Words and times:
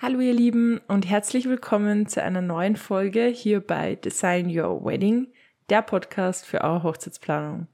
Hallo 0.00 0.20
ihr 0.20 0.32
Lieben 0.32 0.80
und 0.86 1.10
herzlich 1.10 1.48
willkommen 1.48 2.06
zu 2.06 2.22
einer 2.22 2.40
neuen 2.40 2.76
Folge 2.76 3.26
hier 3.26 3.58
bei 3.58 3.96
Design 3.96 4.46
Your 4.46 4.84
Wedding, 4.84 5.26
der 5.70 5.82
Podcast 5.82 6.46
für 6.46 6.60
eure 6.60 6.84
Hochzeitsplanung. 6.84 7.66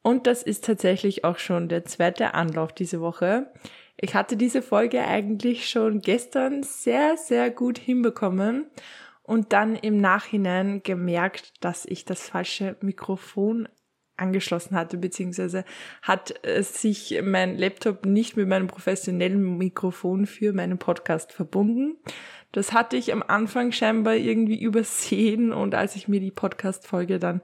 Und 0.00 0.26
das 0.26 0.42
ist 0.42 0.64
tatsächlich 0.64 1.24
auch 1.24 1.36
schon 1.36 1.68
der 1.68 1.84
zweite 1.84 2.32
Anlauf 2.32 2.72
diese 2.72 3.02
Woche. 3.02 3.52
Ich 3.98 4.14
hatte 4.14 4.38
diese 4.38 4.62
Folge 4.62 5.06
eigentlich 5.06 5.68
schon 5.68 6.00
gestern 6.00 6.62
sehr, 6.62 7.18
sehr 7.18 7.50
gut 7.50 7.76
hinbekommen 7.76 8.70
und 9.22 9.52
dann 9.52 9.76
im 9.76 10.00
Nachhinein 10.00 10.82
gemerkt, 10.84 11.62
dass 11.62 11.84
ich 11.84 12.06
das 12.06 12.30
falsche 12.30 12.76
Mikrofon 12.80 13.68
angeschlossen 14.16 14.76
hatte, 14.76 14.96
beziehungsweise 14.96 15.64
hat 16.02 16.34
sich 16.60 17.20
mein 17.22 17.56
Laptop 17.56 18.06
nicht 18.06 18.36
mit 18.36 18.48
meinem 18.48 18.66
professionellen 18.66 19.58
Mikrofon 19.58 20.26
für 20.26 20.52
meinen 20.52 20.78
Podcast 20.78 21.32
verbunden. 21.32 21.96
Das 22.52 22.72
hatte 22.72 22.96
ich 22.96 23.12
am 23.12 23.22
Anfang 23.22 23.72
scheinbar 23.72 24.14
irgendwie 24.14 24.60
übersehen 24.62 25.52
und 25.52 25.74
als 25.74 25.96
ich 25.96 26.08
mir 26.08 26.20
die 26.20 26.30
Podcast-Folge 26.30 27.18
dann 27.18 27.42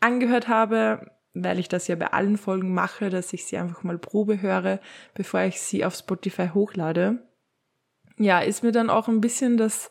angehört 0.00 0.48
habe, 0.48 1.10
weil 1.34 1.58
ich 1.58 1.68
das 1.68 1.86
ja 1.88 1.94
bei 1.94 2.12
allen 2.12 2.36
Folgen 2.36 2.74
mache, 2.74 3.08
dass 3.08 3.32
ich 3.32 3.46
sie 3.46 3.56
einfach 3.56 3.82
mal 3.82 3.98
Probe 3.98 4.42
höre, 4.42 4.80
bevor 5.14 5.42
ich 5.42 5.60
sie 5.60 5.84
auf 5.84 5.94
Spotify 5.94 6.48
hochlade. 6.52 7.26
Ja, 8.18 8.40
ist 8.40 8.62
mir 8.62 8.72
dann 8.72 8.90
auch 8.90 9.08
ein 9.08 9.20
bisschen 9.20 9.56
das 9.56 9.90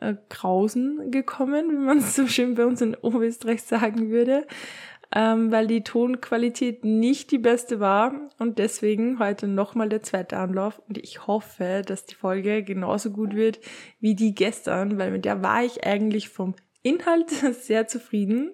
äh, 0.00 0.14
Grausen 0.28 1.10
gekommen, 1.10 1.70
wie 1.70 1.78
man 1.78 1.98
es 1.98 2.14
so 2.14 2.26
schön 2.26 2.56
bei 2.56 2.66
uns 2.66 2.82
in 2.82 2.94
Oberösterreich 2.94 3.62
sagen 3.62 4.10
würde 4.10 4.46
ähm, 5.14 5.50
weil 5.50 5.66
die 5.66 5.82
Tonqualität 5.82 6.84
nicht 6.84 7.30
die 7.30 7.38
beste 7.38 7.80
war 7.80 8.28
und 8.38 8.58
deswegen 8.58 9.18
heute 9.18 9.48
nochmal 9.48 9.88
der 9.88 10.02
zweite 10.02 10.36
Anlauf 10.36 10.80
und 10.88 10.98
ich 10.98 11.26
hoffe, 11.26 11.82
dass 11.84 12.06
die 12.06 12.14
Folge 12.14 12.62
genauso 12.62 13.10
gut 13.10 13.34
wird 13.34 13.60
wie 13.98 14.14
die 14.14 14.34
gestern, 14.34 14.98
weil 14.98 15.10
mit 15.10 15.24
der 15.24 15.42
war 15.42 15.64
ich 15.64 15.84
eigentlich 15.84 16.28
vom 16.28 16.54
Inhalt 16.82 17.30
sehr 17.60 17.88
zufrieden, 17.88 18.52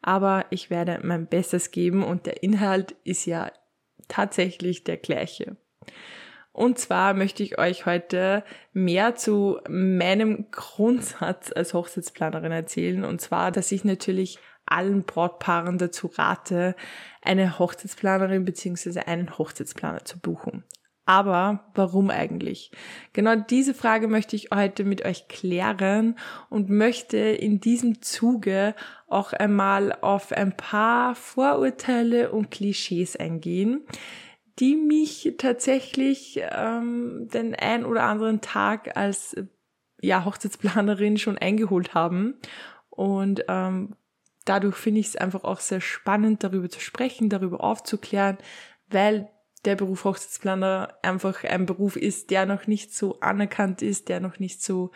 aber 0.00 0.46
ich 0.50 0.70
werde 0.70 1.00
mein 1.02 1.26
Bestes 1.26 1.70
geben 1.70 2.04
und 2.04 2.26
der 2.26 2.42
Inhalt 2.42 2.94
ist 3.04 3.26
ja 3.26 3.50
tatsächlich 4.06 4.84
der 4.84 4.96
gleiche. 4.96 5.56
Und 6.52 6.78
zwar 6.78 7.14
möchte 7.14 7.44
ich 7.44 7.56
euch 7.58 7.86
heute 7.86 8.42
mehr 8.72 9.14
zu 9.14 9.60
meinem 9.68 10.50
Grundsatz 10.50 11.52
als 11.52 11.72
Hochzeitsplanerin 11.72 12.50
erzählen. 12.50 13.04
Und 13.04 13.20
zwar, 13.20 13.52
dass 13.52 13.70
ich 13.70 13.84
natürlich 13.84 14.40
allen 14.68 15.04
Brautpaaren 15.04 15.78
dazu 15.78 16.08
rate, 16.08 16.76
eine 17.22 17.58
Hochzeitsplanerin 17.58 18.44
bzw. 18.44 19.00
einen 19.00 19.38
Hochzeitsplaner 19.38 20.04
zu 20.04 20.18
buchen. 20.18 20.64
Aber 21.08 21.64
warum 21.74 22.10
eigentlich? 22.10 22.70
Genau 23.14 23.34
diese 23.34 23.72
Frage 23.72 24.08
möchte 24.08 24.36
ich 24.36 24.50
heute 24.52 24.84
mit 24.84 25.06
euch 25.06 25.26
klären 25.26 26.18
und 26.50 26.68
möchte 26.68 27.16
in 27.16 27.60
diesem 27.60 28.02
Zuge 28.02 28.74
auch 29.06 29.32
einmal 29.32 29.96
auf 30.02 30.32
ein 30.32 30.54
paar 30.54 31.14
Vorurteile 31.14 32.30
und 32.30 32.50
Klischees 32.50 33.16
eingehen, 33.16 33.86
die 34.58 34.76
mich 34.76 35.32
tatsächlich 35.38 36.42
ähm, 36.50 37.26
den 37.32 37.54
ein 37.54 37.86
oder 37.86 38.02
anderen 38.02 38.42
Tag 38.42 38.94
als 38.94 39.34
ja, 40.02 40.26
Hochzeitsplanerin 40.26 41.16
schon 41.16 41.38
eingeholt 41.38 41.94
haben 41.94 42.34
und 42.90 43.44
ähm, 43.48 43.94
dadurch 44.48 44.76
finde 44.76 45.00
ich 45.00 45.08
es 45.08 45.16
einfach 45.16 45.44
auch 45.44 45.60
sehr 45.60 45.80
spannend, 45.80 46.42
darüber 46.42 46.68
zu 46.68 46.80
sprechen, 46.80 47.28
darüber 47.28 47.62
aufzuklären, 47.62 48.38
weil 48.88 49.28
der 49.64 49.76
Beruf 49.76 50.04
Hochzeitsplaner 50.04 50.96
einfach 51.02 51.44
ein 51.44 51.66
Beruf 51.66 51.96
ist, 51.96 52.30
der 52.30 52.46
noch 52.46 52.66
nicht 52.66 52.94
so 52.94 53.20
anerkannt 53.20 53.82
ist, 53.82 54.08
der 54.08 54.20
noch 54.20 54.38
nicht 54.38 54.62
so 54.62 54.92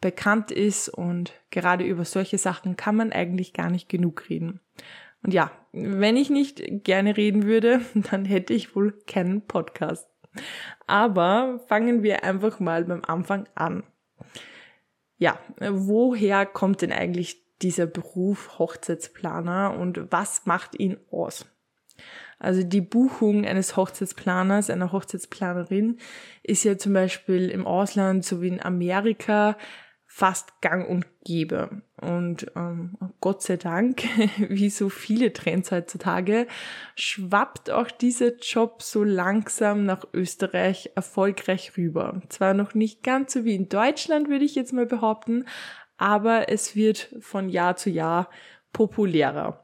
bekannt 0.00 0.50
ist 0.50 0.88
und 0.88 1.32
gerade 1.50 1.84
über 1.84 2.04
solche 2.04 2.38
Sachen 2.38 2.76
kann 2.76 2.96
man 2.96 3.12
eigentlich 3.12 3.52
gar 3.52 3.70
nicht 3.70 3.88
genug 3.88 4.28
reden. 4.28 4.60
Und 5.22 5.32
ja, 5.32 5.50
wenn 5.72 6.16
ich 6.16 6.30
nicht 6.30 6.62
gerne 6.84 7.16
reden 7.16 7.44
würde, 7.44 7.80
dann 8.10 8.24
hätte 8.24 8.54
ich 8.54 8.74
wohl 8.74 8.92
keinen 9.06 9.46
Podcast. 9.46 10.08
Aber 10.86 11.60
fangen 11.66 12.02
wir 12.02 12.24
einfach 12.24 12.60
mal 12.60 12.84
beim 12.84 13.02
Anfang 13.04 13.48
an. 13.54 13.84
Ja, 15.18 15.38
woher 15.58 16.44
kommt 16.44 16.82
denn 16.82 16.92
eigentlich 16.92 17.45
dieser 17.62 17.86
Beruf 17.86 18.58
Hochzeitsplaner 18.58 19.76
und 19.78 20.10
was 20.10 20.46
macht 20.46 20.78
ihn 20.78 20.98
aus? 21.10 21.46
Also 22.38 22.62
die 22.62 22.82
Buchung 22.82 23.46
eines 23.46 23.76
Hochzeitsplaners, 23.76 24.68
einer 24.68 24.92
Hochzeitsplanerin 24.92 25.98
ist 26.42 26.64
ja 26.64 26.76
zum 26.76 26.92
Beispiel 26.92 27.48
im 27.48 27.66
Ausland 27.66 28.24
sowie 28.24 28.48
in 28.48 28.62
Amerika 28.62 29.56
fast 30.16 30.62
gang 30.62 30.88
und 30.88 31.06
gäbe. 31.24 31.82
Und 32.00 32.46
ähm, 32.56 32.96
Gott 33.20 33.42
sei 33.42 33.56
Dank, 33.56 34.02
wie 34.38 34.70
so 34.70 34.88
viele 34.88 35.32
Trends 35.32 35.72
heutzutage, 35.72 36.46
schwappt 36.94 37.70
auch 37.70 37.90
dieser 37.90 38.36
Job 38.36 38.82
so 38.82 39.02
langsam 39.04 39.84
nach 39.84 40.06
Österreich 40.14 40.90
erfolgreich 40.94 41.72
rüber. 41.76 42.22
Zwar 42.28 42.54
noch 42.54 42.74
nicht 42.74 43.02
ganz 43.02 43.32
so 43.34 43.44
wie 43.44 43.54
in 43.54 43.68
Deutschland, 43.68 44.28
würde 44.28 44.44
ich 44.44 44.54
jetzt 44.54 44.72
mal 44.72 44.86
behaupten, 44.86 45.44
aber 45.96 46.48
es 46.50 46.76
wird 46.76 47.14
von 47.20 47.48
Jahr 47.48 47.76
zu 47.76 47.90
Jahr 47.90 48.30
populärer. 48.72 49.62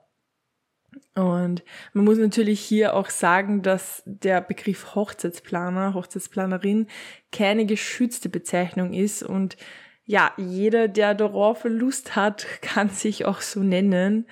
Und 1.14 1.62
man 1.92 2.04
muss 2.04 2.18
natürlich 2.18 2.60
hier 2.60 2.94
auch 2.94 3.10
sagen, 3.10 3.62
dass 3.62 4.02
der 4.06 4.40
Begriff 4.40 4.94
Hochzeitsplaner, 4.94 5.94
Hochzeitsplanerin 5.94 6.86
keine 7.30 7.66
geschützte 7.66 8.28
Bezeichnung 8.28 8.92
ist 8.94 9.22
und 9.22 9.56
ja, 10.04 10.32
jeder, 10.36 10.88
der 10.88 11.14
darauf 11.14 11.64
Lust 11.64 12.16
hat, 12.16 12.46
kann 12.60 12.88
sich 12.88 13.24
auch 13.24 13.40
so 13.40 13.60
nennen. 13.60 14.26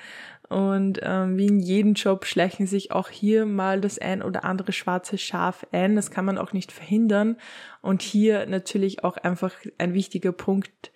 Und 0.48 0.98
ähm, 1.04 1.38
wie 1.38 1.46
in 1.46 1.60
jedem 1.60 1.94
Job 1.94 2.24
schleichen 2.24 2.66
sich 2.66 2.90
auch 2.90 3.08
hier 3.08 3.46
mal 3.46 3.80
das 3.80 4.00
ein 4.00 4.20
oder 4.20 4.44
andere 4.44 4.72
schwarze 4.72 5.16
Schaf 5.16 5.64
ein. 5.70 5.94
Das 5.94 6.10
kann 6.10 6.24
man 6.24 6.38
auch 6.38 6.52
nicht 6.52 6.72
verhindern. 6.72 7.36
Und 7.82 8.02
hier 8.02 8.46
natürlich 8.46 9.04
auch 9.04 9.16
einfach 9.16 9.54
ein 9.78 9.94
wichtiger 9.94 10.32
Punkt, 10.32 10.90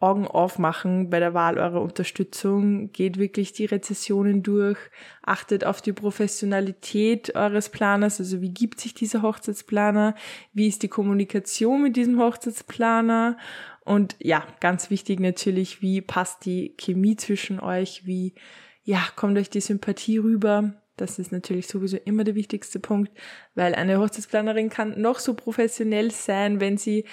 Augen 0.00 0.26
aufmachen 0.26 1.10
bei 1.10 1.20
der 1.20 1.34
Wahl 1.34 1.58
eurer 1.58 1.82
Unterstützung. 1.82 2.90
Geht 2.92 3.18
wirklich 3.18 3.52
die 3.52 3.66
Rezessionen 3.66 4.42
durch. 4.42 4.78
Achtet 5.22 5.64
auf 5.64 5.82
die 5.82 5.92
Professionalität 5.92 7.34
eures 7.36 7.68
Planers. 7.68 8.18
Also 8.18 8.40
wie 8.40 8.52
gibt 8.52 8.80
sich 8.80 8.94
dieser 8.94 9.20
Hochzeitsplaner? 9.20 10.14
Wie 10.54 10.68
ist 10.68 10.82
die 10.82 10.88
Kommunikation 10.88 11.82
mit 11.82 11.96
diesem 11.96 12.18
Hochzeitsplaner? 12.18 13.36
Und 13.84 14.16
ja, 14.18 14.46
ganz 14.60 14.88
wichtig 14.88 15.20
natürlich, 15.20 15.82
wie 15.82 16.00
passt 16.00 16.46
die 16.46 16.74
Chemie 16.78 17.16
zwischen 17.16 17.60
euch? 17.60 18.06
Wie, 18.06 18.34
ja, 18.82 19.04
kommt 19.16 19.36
euch 19.36 19.50
die 19.50 19.60
Sympathie 19.60 20.16
rüber? 20.16 20.74
Das 20.96 21.18
ist 21.18 21.32
natürlich 21.32 21.66
sowieso 21.66 21.96
immer 21.98 22.24
der 22.24 22.34
wichtigste 22.34 22.78
Punkt, 22.78 23.10
weil 23.54 23.74
eine 23.74 23.98
Hochzeitsplanerin 23.98 24.68
kann 24.68 25.00
noch 25.00 25.18
so 25.18 25.34
professionell 25.34 26.10
sein, 26.10 26.60
wenn 26.60 26.76
sie 26.76 27.04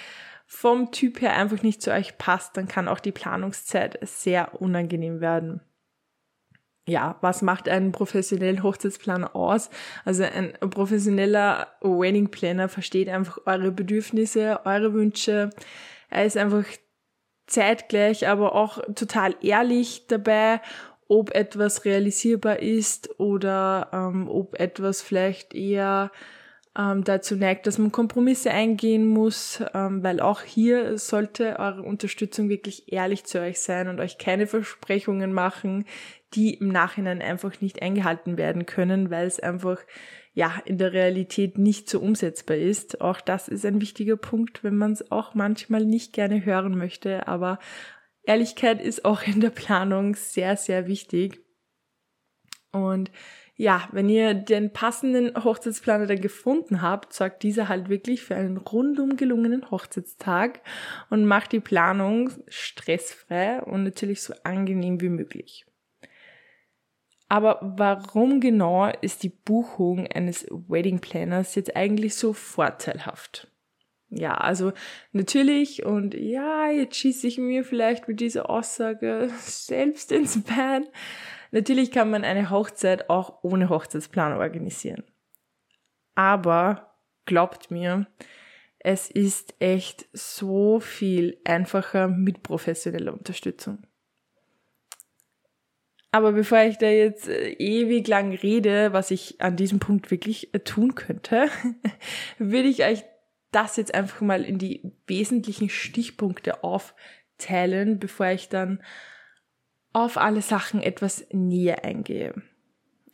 vom 0.50 0.90
Typ 0.92 1.20
her 1.20 1.36
einfach 1.36 1.62
nicht 1.62 1.82
zu 1.82 1.92
euch 1.92 2.16
passt, 2.16 2.56
dann 2.56 2.66
kann 2.66 2.88
auch 2.88 3.00
die 3.00 3.12
Planungszeit 3.12 3.98
sehr 4.02 4.60
unangenehm 4.60 5.20
werden. 5.20 5.60
Ja, 6.86 7.18
was 7.20 7.42
macht 7.42 7.68
einen 7.68 7.92
professionellen 7.92 8.62
Hochzeitsplaner 8.62 9.36
aus? 9.36 9.68
Also 10.06 10.24
ein 10.24 10.54
professioneller 10.70 11.68
Wedding 11.82 12.30
Planner 12.30 12.70
versteht 12.70 13.10
einfach 13.10 13.40
eure 13.44 13.70
Bedürfnisse, 13.70 14.60
eure 14.64 14.94
Wünsche. 14.94 15.50
Er 16.08 16.24
ist 16.24 16.38
einfach 16.38 16.64
zeitgleich, 17.46 18.26
aber 18.26 18.54
auch 18.54 18.78
total 18.94 19.36
ehrlich 19.42 20.06
dabei, 20.06 20.62
ob 21.08 21.34
etwas 21.34 21.84
realisierbar 21.84 22.60
ist 22.60 23.20
oder 23.20 23.90
ähm, 23.92 24.28
ob 24.30 24.58
etwas 24.58 25.02
vielleicht 25.02 25.52
eher 25.52 26.10
ähm, 26.78 27.02
dazu 27.02 27.34
neigt, 27.34 27.66
dass 27.66 27.76
man 27.78 27.90
Kompromisse 27.90 28.52
eingehen 28.52 29.06
muss, 29.08 29.60
ähm, 29.74 30.02
weil 30.04 30.20
auch 30.20 30.42
hier 30.42 30.96
sollte 30.96 31.58
eure 31.58 31.82
Unterstützung 31.82 32.48
wirklich 32.48 32.92
ehrlich 32.92 33.24
zu 33.24 33.40
euch 33.40 33.60
sein 33.60 33.88
und 33.88 33.98
euch 33.98 34.16
keine 34.16 34.46
Versprechungen 34.46 35.32
machen, 35.32 35.84
die 36.34 36.54
im 36.54 36.68
Nachhinein 36.68 37.20
einfach 37.20 37.60
nicht 37.60 37.82
eingehalten 37.82 38.38
werden 38.38 38.64
können, 38.64 39.10
weil 39.10 39.26
es 39.26 39.40
einfach 39.40 39.80
ja 40.34 40.62
in 40.66 40.78
der 40.78 40.92
Realität 40.92 41.58
nicht 41.58 41.90
so 41.90 41.98
umsetzbar 42.00 42.56
ist. 42.56 43.00
Auch 43.00 43.20
das 43.20 43.48
ist 43.48 43.66
ein 43.66 43.80
wichtiger 43.80 44.16
Punkt, 44.16 44.62
wenn 44.62 44.76
man 44.76 44.92
es 44.92 45.10
auch 45.10 45.34
manchmal 45.34 45.84
nicht 45.84 46.12
gerne 46.12 46.44
hören 46.44 46.78
möchte, 46.78 47.26
aber 47.26 47.58
Ehrlichkeit 48.22 48.80
ist 48.80 49.04
auch 49.04 49.22
in 49.22 49.40
der 49.40 49.50
Planung 49.50 50.14
sehr, 50.14 50.56
sehr 50.56 50.86
wichtig. 50.86 51.40
Und 52.70 53.10
ja, 53.60 53.88
wenn 53.90 54.08
ihr 54.08 54.34
den 54.34 54.72
passenden 54.72 55.34
Hochzeitsplaner 55.42 56.06
dann 56.06 56.20
gefunden 56.20 56.80
habt, 56.80 57.12
sorgt 57.12 57.42
dieser 57.42 57.68
halt 57.68 57.88
wirklich 57.88 58.22
für 58.22 58.36
einen 58.36 58.56
rundum 58.56 59.16
gelungenen 59.16 59.68
Hochzeitstag 59.72 60.60
und 61.10 61.24
macht 61.24 61.50
die 61.50 61.58
Planung 61.58 62.30
stressfrei 62.46 63.60
und 63.60 63.82
natürlich 63.82 64.22
so 64.22 64.32
angenehm 64.44 65.00
wie 65.00 65.08
möglich. 65.08 65.66
Aber 67.28 67.58
warum 67.76 68.40
genau 68.40 68.92
ist 69.00 69.24
die 69.24 69.28
Buchung 69.28 70.06
eines 70.06 70.46
Wedding 70.50 71.00
Planners 71.00 71.56
jetzt 71.56 71.74
eigentlich 71.74 72.14
so 72.14 72.32
vorteilhaft? 72.32 73.50
Ja, 74.08 74.34
also 74.34 74.72
natürlich 75.10 75.84
und 75.84 76.14
ja, 76.14 76.70
jetzt 76.70 76.94
schieße 76.94 77.26
ich 77.26 77.38
mir 77.38 77.64
vielleicht 77.64 78.06
mit 78.06 78.20
dieser 78.20 78.48
Aussage 78.48 79.30
selbst 79.40 80.12
ins 80.12 80.44
Bein. 80.44 80.86
Natürlich 81.50 81.90
kann 81.90 82.10
man 82.10 82.24
eine 82.24 82.50
Hochzeit 82.50 83.08
auch 83.10 83.42
ohne 83.42 83.68
Hochzeitsplan 83.68 84.34
organisieren. 84.34 85.04
Aber 86.14 86.94
glaubt 87.26 87.70
mir, 87.70 88.06
es 88.78 89.10
ist 89.10 89.54
echt 89.60 90.08
so 90.12 90.80
viel 90.80 91.38
einfacher 91.44 92.08
mit 92.08 92.42
professioneller 92.42 93.12
Unterstützung. 93.12 93.82
Aber 96.10 96.32
bevor 96.32 96.60
ich 96.60 96.78
da 96.78 96.88
jetzt 96.88 97.28
äh, 97.28 97.50
ewig 97.50 98.08
lang 98.08 98.32
rede, 98.32 98.92
was 98.92 99.10
ich 99.10 99.40
an 99.40 99.56
diesem 99.56 99.78
Punkt 99.78 100.10
wirklich 100.10 100.54
äh, 100.54 100.60
tun 100.60 100.94
könnte, 100.94 101.48
würde 102.38 102.68
ich 102.68 102.84
euch 102.84 103.04
das 103.50 103.76
jetzt 103.76 103.94
einfach 103.94 104.20
mal 104.20 104.44
in 104.44 104.58
die 104.58 104.92
wesentlichen 105.06 105.68
Stichpunkte 105.68 106.64
aufteilen, 106.64 107.98
bevor 107.98 108.28
ich 108.28 108.48
dann 108.48 108.82
auf 110.04 110.16
alle 110.16 110.42
Sachen 110.42 110.80
etwas 110.80 111.26
näher 111.32 111.84
eingehe. 111.84 112.34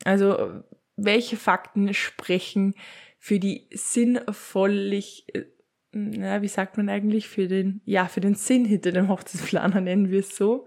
Also, 0.05 0.63
welche 0.97 1.37
Fakten 1.37 1.93
sprechen 1.95 2.75
für 3.19 3.39
die 3.39 3.69
sinnvollig, 3.73 5.27
äh, 5.35 5.45
na, 5.93 6.43
wie 6.43 6.49
sagt 6.49 6.77
man 6.77 6.89
eigentlich, 6.89 7.29
für 7.29 7.49
den, 7.49 7.81
ja, 7.85 8.07
für 8.07 8.21
den 8.21 8.35
Sinn 8.35 8.65
hinter 8.65 8.93
dem 8.93 9.09
Hochzeitsplaner 9.09 9.81
nennen 9.83 10.11
wir 10.11 10.21
es 10.21 10.37
so. 10.37 10.67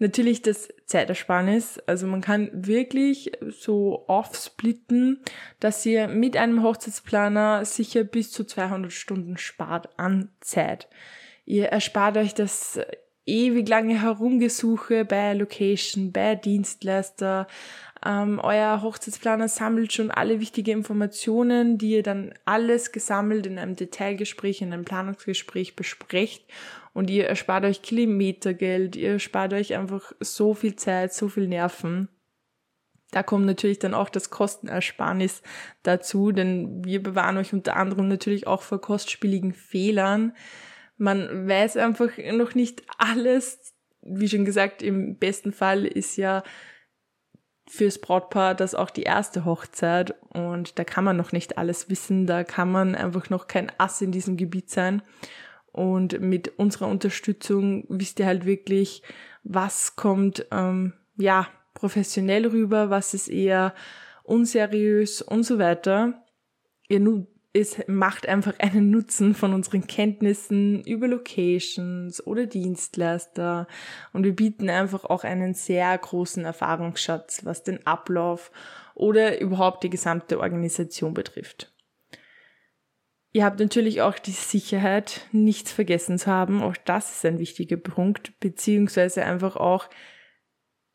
Natürlich 0.00 0.42
das 0.42 0.68
Zeitersparnis. 0.86 1.78
Also 1.86 2.06
man 2.06 2.20
kann 2.20 2.50
wirklich 2.52 3.32
so 3.48 4.06
aufsplitten, 4.06 5.20
dass 5.58 5.84
ihr 5.84 6.06
mit 6.06 6.36
einem 6.36 6.62
Hochzeitsplaner 6.62 7.64
sicher 7.64 8.04
bis 8.04 8.30
zu 8.30 8.44
200 8.44 8.92
Stunden 8.92 9.38
spart 9.38 9.98
an 9.98 10.30
Zeit. 10.40 10.88
Ihr 11.44 11.66
erspart 11.66 12.16
euch 12.16 12.34
das 12.34 12.78
ewig 13.28 13.68
lange 13.68 14.00
Herumgesuche 14.00 15.04
bei 15.04 15.34
Location, 15.34 16.12
bei 16.12 16.34
Dienstleister. 16.34 17.46
Ähm, 18.04 18.40
euer 18.42 18.82
Hochzeitsplaner 18.82 19.48
sammelt 19.48 19.92
schon 19.92 20.10
alle 20.10 20.40
wichtigen 20.40 20.78
Informationen, 20.78 21.78
die 21.78 21.90
ihr 21.90 22.02
dann 22.02 22.32
alles 22.44 22.92
gesammelt 22.92 23.46
in 23.46 23.58
einem 23.58 23.76
Detailgespräch, 23.76 24.62
in 24.62 24.72
einem 24.72 24.84
Planungsgespräch 24.84 25.76
besprecht 25.76 26.44
und 26.94 27.10
ihr 27.10 27.26
erspart 27.26 27.64
euch 27.64 27.82
Kilometergeld, 27.82 28.96
ihr 28.96 29.12
erspart 29.12 29.52
euch 29.52 29.76
einfach 29.76 30.12
so 30.20 30.54
viel 30.54 30.76
Zeit, 30.76 31.12
so 31.12 31.28
viel 31.28 31.48
Nerven. 31.48 32.08
Da 33.10 33.22
kommt 33.22 33.46
natürlich 33.46 33.78
dann 33.78 33.94
auch 33.94 34.10
das 34.10 34.30
Kostenersparnis 34.30 35.42
dazu, 35.82 36.30
denn 36.30 36.84
wir 36.84 37.02
bewahren 37.02 37.38
euch 37.38 37.52
unter 37.52 37.76
anderem 37.76 38.08
natürlich 38.08 38.46
auch 38.46 38.62
vor 38.62 38.80
kostspieligen 38.80 39.54
Fehlern. 39.54 40.34
Man 40.98 41.48
weiß 41.48 41.76
einfach 41.76 42.10
noch 42.32 42.54
nicht 42.54 42.82
alles. 42.98 43.74
Wie 44.02 44.28
schon 44.28 44.44
gesagt, 44.44 44.82
im 44.82 45.16
besten 45.16 45.52
Fall 45.52 45.84
ist 45.86 46.16
ja 46.16 46.42
fürs 47.68 48.00
Brautpaar 48.00 48.54
das 48.54 48.74
auch 48.74 48.90
die 48.90 49.02
erste 49.02 49.44
Hochzeit 49.44 50.14
und 50.32 50.78
da 50.78 50.84
kann 50.84 51.04
man 51.04 51.16
noch 51.16 51.32
nicht 51.32 51.58
alles 51.58 51.90
wissen, 51.90 52.26
da 52.26 52.42
kann 52.42 52.72
man 52.72 52.94
einfach 52.94 53.30
noch 53.30 53.46
kein 53.46 53.70
Ass 53.78 54.00
in 54.00 54.10
diesem 54.10 54.36
Gebiet 54.36 54.70
sein. 54.70 55.02
Und 55.70 56.20
mit 56.20 56.58
unserer 56.58 56.88
Unterstützung 56.88 57.84
wisst 57.88 58.18
ihr 58.18 58.26
halt 58.26 58.46
wirklich, 58.46 59.02
was 59.44 59.96
kommt, 59.96 60.46
ähm, 60.50 60.94
ja, 61.16 61.46
professionell 61.74 62.46
rüber, 62.46 62.90
was 62.90 63.14
ist 63.14 63.28
eher 63.28 63.74
unseriös 64.24 65.22
und 65.22 65.44
so 65.44 65.58
weiter. 65.58 66.24
Ihr, 66.88 67.26
es 67.58 67.82
macht 67.88 68.28
einfach 68.28 68.58
einen 68.58 68.90
Nutzen 68.90 69.34
von 69.34 69.52
unseren 69.52 69.86
Kenntnissen 69.86 70.82
über 70.84 71.08
Locations 71.08 72.24
oder 72.26 72.46
Dienstleister 72.46 73.66
und 74.12 74.24
wir 74.24 74.34
bieten 74.34 74.70
einfach 74.70 75.04
auch 75.04 75.24
einen 75.24 75.54
sehr 75.54 75.96
großen 75.96 76.44
Erfahrungsschatz, 76.44 77.44
was 77.44 77.64
den 77.64 77.86
Ablauf 77.86 78.50
oder 78.94 79.40
überhaupt 79.40 79.82
die 79.82 79.90
gesamte 79.90 80.40
Organisation 80.40 81.14
betrifft. 81.14 81.72
Ihr 83.32 83.44
habt 83.44 83.60
natürlich 83.60 84.02
auch 84.02 84.18
die 84.18 84.30
Sicherheit, 84.30 85.26
nichts 85.32 85.70
vergessen 85.70 86.18
zu 86.18 86.28
haben. 86.28 86.62
Auch 86.62 86.76
das 86.84 87.12
ist 87.12 87.24
ein 87.26 87.38
wichtiger 87.38 87.76
Punkt, 87.76 88.38
beziehungsweise 88.40 89.24
einfach 89.24 89.56
auch 89.56 89.90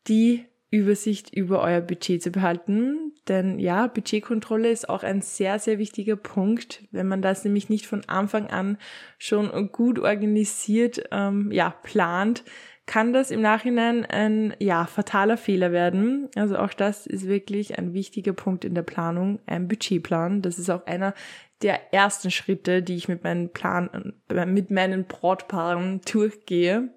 die 0.08 0.44
Übersicht 0.74 1.32
über 1.32 1.62
euer 1.62 1.80
Budget 1.80 2.22
zu 2.22 2.30
behalten. 2.30 3.12
Denn 3.28 3.58
ja, 3.58 3.86
Budgetkontrolle 3.86 4.70
ist 4.70 4.88
auch 4.88 5.02
ein 5.02 5.22
sehr, 5.22 5.58
sehr 5.58 5.78
wichtiger 5.78 6.16
Punkt. 6.16 6.82
Wenn 6.90 7.06
man 7.06 7.22
das 7.22 7.44
nämlich 7.44 7.68
nicht 7.68 7.86
von 7.86 8.02
Anfang 8.08 8.48
an 8.48 8.76
schon 9.18 9.70
gut 9.70 9.98
organisiert, 9.98 11.04
ähm, 11.12 11.50
ja, 11.52 11.70
plant, 11.70 12.44
kann 12.86 13.14
das 13.14 13.30
im 13.30 13.40
Nachhinein 13.40 14.04
ein, 14.04 14.54
ja, 14.58 14.84
fataler 14.84 15.36
Fehler 15.36 15.72
werden. 15.72 16.28
Also 16.34 16.58
auch 16.58 16.74
das 16.74 17.06
ist 17.06 17.26
wirklich 17.26 17.78
ein 17.78 17.94
wichtiger 17.94 18.34
Punkt 18.34 18.64
in 18.64 18.74
der 18.74 18.82
Planung, 18.82 19.38
ein 19.46 19.68
Budgetplan. 19.68 20.42
Das 20.42 20.58
ist 20.58 20.68
auch 20.68 20.84
einer 20.86 21.14
der 21.62 21.94
ersten 21.94 22.30
Schritte, 22.30 22.82
die 22.82 22.96
ich 22.96 23.08
mit 23.08 23.24
meinen 23.24 23.50
Plan, 23.50 24.12
mit 24.28 24.70
meinen 24.70 25.06
Brautpaaren 25.06 26.02
durchgehe. 26.10 26.90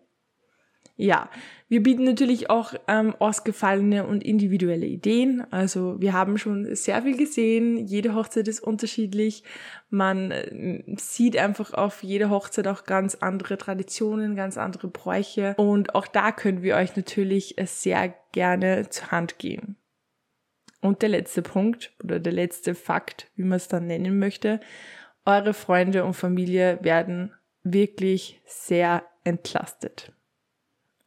Ja, 0.99 1.29
wir 1.67 1.83
bieten 1.83 2.05
natürlich 2.05 2.49
auch 2.49 2.73
ähm, 2.88 3.15
ausgefallene 3.19 4.07
und 4.07 4.23
individuelle 4.23 4.88
Ideen. 4.88 5.45
Also 5.51 6.01
wir 6.01 6.11
haben 6.11 6.39
schon 6.39 6.75
sehr 6.75 7.03
viel 7.03 7.15
gesehen. 7.15 7.77
Jede 7.85 8.15
Hochzeit 8.15 8.47
ist 8.47 8.61
unterschiedlich. 8.61 9.44
Man 9.91 10.31
äh, 10.31 10.83
sieht 10.97 11.38
einfach 11.38 11.75
auf 11.75 12.01
jeder 12.01 12.31
Hochzeit 12.31 12.67
auch 12.67 12.83
ganz 12.83 13.13
andere 13.13 13.59
Traditionen, 13.59 14.35
ganz 14.35 14.57
andere 14.57 14.88
Bräuche. 14.88 15.53
Und 15.57 15.94
auch 15.94 16.07
da 16.07 16.31
können 16.31 16.63
wir 16.63 16.75
euch 16.75 16.95
natürlich 16.95 17.55
sehr 17.65 18.15
gerne 18.31 18.89
zur 18.89 19.11
Hand 19.11 19.38
gehen. 19.38 19.75
Und 20.81 21.03
der 21.03 21.09
letzte 21.09 21.44
Punkt 21.44 21.91
oder 22.03 22.19
der 22.19 22.33
letzte 22.33 22.73
Fakt, 22.73 23.29
wie 23.35 23.44
man 23.44 23.57
es 23.57 23.67
dann 23.67 23.85
nennen 23.85 24.17
möchte, 24.17 24.61
eure 25.25 25.53
Freunde 25.53 26.05
und 26.05 26.15
Familie 26.15 26.79
werden 26.81 27.33
wirklich 27.61 28.41
sehr 28.45 29.03
entlastet. 29.23 30.11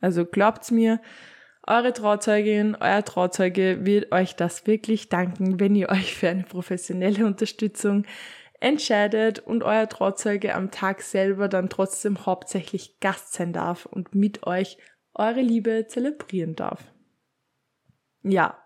Also 0.00 0.24
glaubt's 0.24 0.70
mir, 0.70 1.00
eure 1.66 1.92
Trauzeugin, 1.92 2.76
euer 2.80 3.04
Trauzeuge 3.04 3.84
wird 3.84 4.12
euch 4.12 4.34
das 4.34 4.66
wirklich 4.66 5.08
danken, 5.08 5.60
wenn 5.60 5.74
ihr 5.74 5.90
euch 5.90 6.14
für 6.16 6.28
eine 6.28 6.44
professionelle 6.44 7.26
Unterstützung 7.26 8.06
entscheidet 8.60 9.38
und 9.38 9.62
euer 9.62 9.88
Trauzeuge 9.88 10.54
am 10.54 10.70
Tag 10.70 11.02
selber 11.02 11.48
dann 11.48 11.70
trotzdem 11.70 12.26
hauptsächlich 12.26 13.00
Gast 13.00 13.32
sein 13.32 13.52
darf 13.52 13.86
und 13.86 14.14
mit 14.14 14.46
euch 14.46 14.78
eure 15.14 15.40
Liebe 15.40 15.86
zelebrieren 15.86 16.56
darf. 16.56 16.92
Ja, 18.22 18.62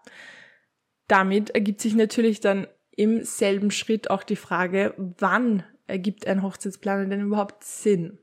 damit 1.06 1.50
ergibt 1.50 1.80
sich 1.80 1.94
natürlich 1.94 2.40
dann 2.40 2.66
im 2.90 3.22
selben 3.22 3.70
Schritt 3.70 4.10
auch 4.10 4.22
die 4.22 4.36
Frage, 4.36 4.94
wann 4.96 5.64
ergibt 5.86 6.26
ein 6.26 6.42
Hochzeitsplaner 6.42 7.06
denn 7.06 7.20
überhaupt 7.20 7.62
Sinn? 7.64 8.18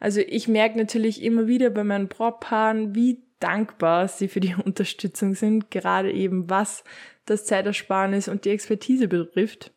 Also 0.00 0.20
ich 0.20 0.48
merke 0.48 0.78
natürlich 0.78 1.22
immer 1.22 1.46
wieder 1.46 1.70
bei 1.70 1.84
meinen 1.84 2.08
Brautpaaren, 2.08 2.94
wie 2.94 3.22
dankbar 3.38 4.08
sie 4.08 4.28
für 4.28 4.40
die 4.40 4.54
Unterstützung 4.64 5.34
sind, 5.34 5.70
gerade 5.70 6.10
eben 6.10 6.50
was 6.50 6.82
das 7.26 7.44
Zeitersparnis 7.44 8.26
und 8.26 8.44
die 8.44 8.50
Expertise 8.50 9.06
betrifft. 9.06 9.72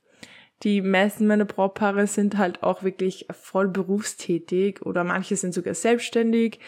Die 0.64 0.82
meisten 0.82 1.28
meiner 1.28 1.46
Brautpaare 1.46 2.08
sind 2.08 2.38
halt 2.38 2.64
auch 2.64 2.84
wirklich 2.84 3.28
voll 3.32 3.68
berufstätig 3.68 4.82
oder 4.82 5.04
manche 5.04 5.36
sind 5.36 5.54
sogar 5.54 5.74
selbstständig. 5.74 6.60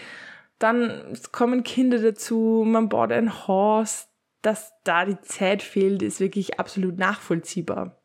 Dann 0.60 1.18
kommen 1.32 1.64
Kinder 1.64 2.00
dazu, 2.00 2.64
man 2.68 2.90
baut 2.90 3.14
ein 3.14 3.48
Haus, 3.48 4.10
dass 4.42 4.74
da 4.84 5.06
die 5.06 5.20
Zeit 5.22 5.64
fehlt, 5.64 6.02
ist 6.02 6.20
wirklich 6.20 6.60
absolut 6.60 6.98
nachvollziehbar. 6.98 7.98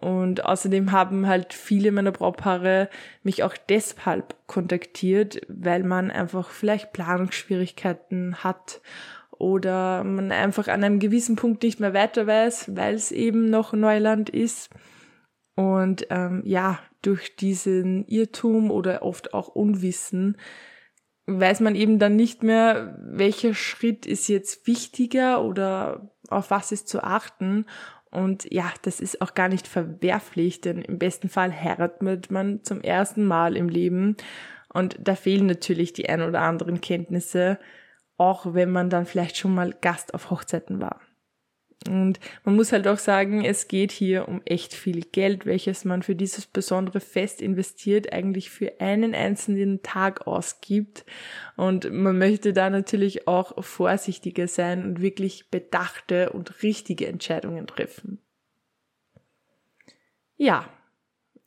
Und 0.00 0.44
außerdem 0.44 0.92
haben 0.92 1.26
halt 1.26 1.52
viele 1.52 1.90
meiner 1.90 2.12
Brautpaare 2.12 2.88
mich 3.22 3.42
auch 3.42 3.56
deshalb 3.68 4.36
kontaktiert, 4.46 5.40
weil 5.48 5.82
man 5.82 6.10
einfach 6.10 6.50
vielleicht 6.50 6.92
Planungsschwierigkeiten 6.92 8.36
hat 8.44 8.80
oder 9.32 10.04
man 10.04 10.30
einfach 10.30 10.68
an 10.68 10.84
einem 10.84 11.00
gewissen 11.00 11.36
Punkt 11.36 11.62
nicht 11.62 11.80
mehr 11.80 11.94
weiter 11.94 12.26
weiß, 12.26 12.76
weil 12.76 12.94
es 12.94 13.10
eben 13.10 13.50
noch 13.50 13.72
Neuland 13.72 14.30
ist. 14.30 14.70
Und 15.54 16.06
ähm, 16.10 16.42
ja, 16.44 16.78
durch 17.02 17.36
diesen 17.36 18.06
Irrtum 18.06 18.70
oder 18.70 19.02
oft 19.02 19.34
auch 19.34 19.48
Unwissen 19.48 20.36
weiß 21.26 21.60
man 21.60 21.74
eben 21.74 21.98
dann 21.98 22.16
nicht 22.16 22.42
mehr, 22.42 22.96
welcher 23.02 23.52
Schritt 23.52 24.06
ist 24.06 24.28
jetzt 24.28 24.66
wichtiger 24.66 25.44
oder 25.44 26.10
auf 26.28 26.50
was 26.50 26.72
ist 26.72 26.88
zu 26.88 27.02
achten. 27.02 27.66
Und 28.10 28.50
ja, 28.50 28.72
das 28.82 29.00
ist 29.00 29.20
auch 29.20 29.34
gar 29.34 29.48
nicht 29.48 29.68
verwerflich, 29.68 30.60
denn 30.60 30.82
im 30.82 30.98
besten 30.98 31.28
Fall 31.28 31.52
heiratet 31.52 32.30
man 32.30 32.64
zum 32.64 32.80
ersten 32.80 33.24
Mal 33.24 33.56
im 33.56 33.68
Leben 33.68 34.16
und 34.72 34.96
da 35.00 35.14
fehlen 35.14 35.46
natürlich 35.46 35.92
die 35.92 36.08
ein 36.08 36.22
oder 36.22 36.42
anderen 36.42 36.80
Kenntnisse, 36.80 37.58
auch 38.16 38.54
wenn 38.54 38.70
man 38.70 38.90
dann 38.90 39.06
vielleicht 39.06 39.36
schon 39.36 39.54
mal 39.54 39.74
Gast 39.80 40.14
auf 40.14 40.30
Hochzeiten 40.30 40.80
war. 40.80 41.00
Und 41.86 42.18
man 42.44 42.56
muss 42.56 42.72
halt 42.72 42.88
auch 42.88 42.98
sagen, 42.98 43.44
es 43.44 43.68
geht 43.68 43.92
hier 43.92 44.26
um 44.26 44.42
echt 44.44 44.74
viel 44.74 45.02
Geld, 45.02 45.46
welches 45.46 45.84
man 45.84 46.02
für 46.02 46.16
dieses 46.16 46.46
besondere 46.46 47.00
Fest 47.00 47.40
investiert, 47.40 48.12
eigentlich 48.12 48.50
für 48.50 48.80
einen 48.80 49.14
einzelnen 49.14 49.82
Tag 49.82 50.26
ausgibt. 50.26 51.04
Und 51.56 51.90
man 51.92 52.18
möchte 52.18 52.52
da 52.52 52.68
natürlich 52.68 53.28
auch 53.28 53.64
vorsichtiger 53.64 54.48
sein 54.48 54.84
und 54.84 55.00
wirklich 55.00 55.50
bedachte 55.50 56.30
und 56.30 56.62
richtige 56.62 57.06
Entscheidungen 57.06 57.66
treffen. 57.68 58.18
Ja, 60.36 60.68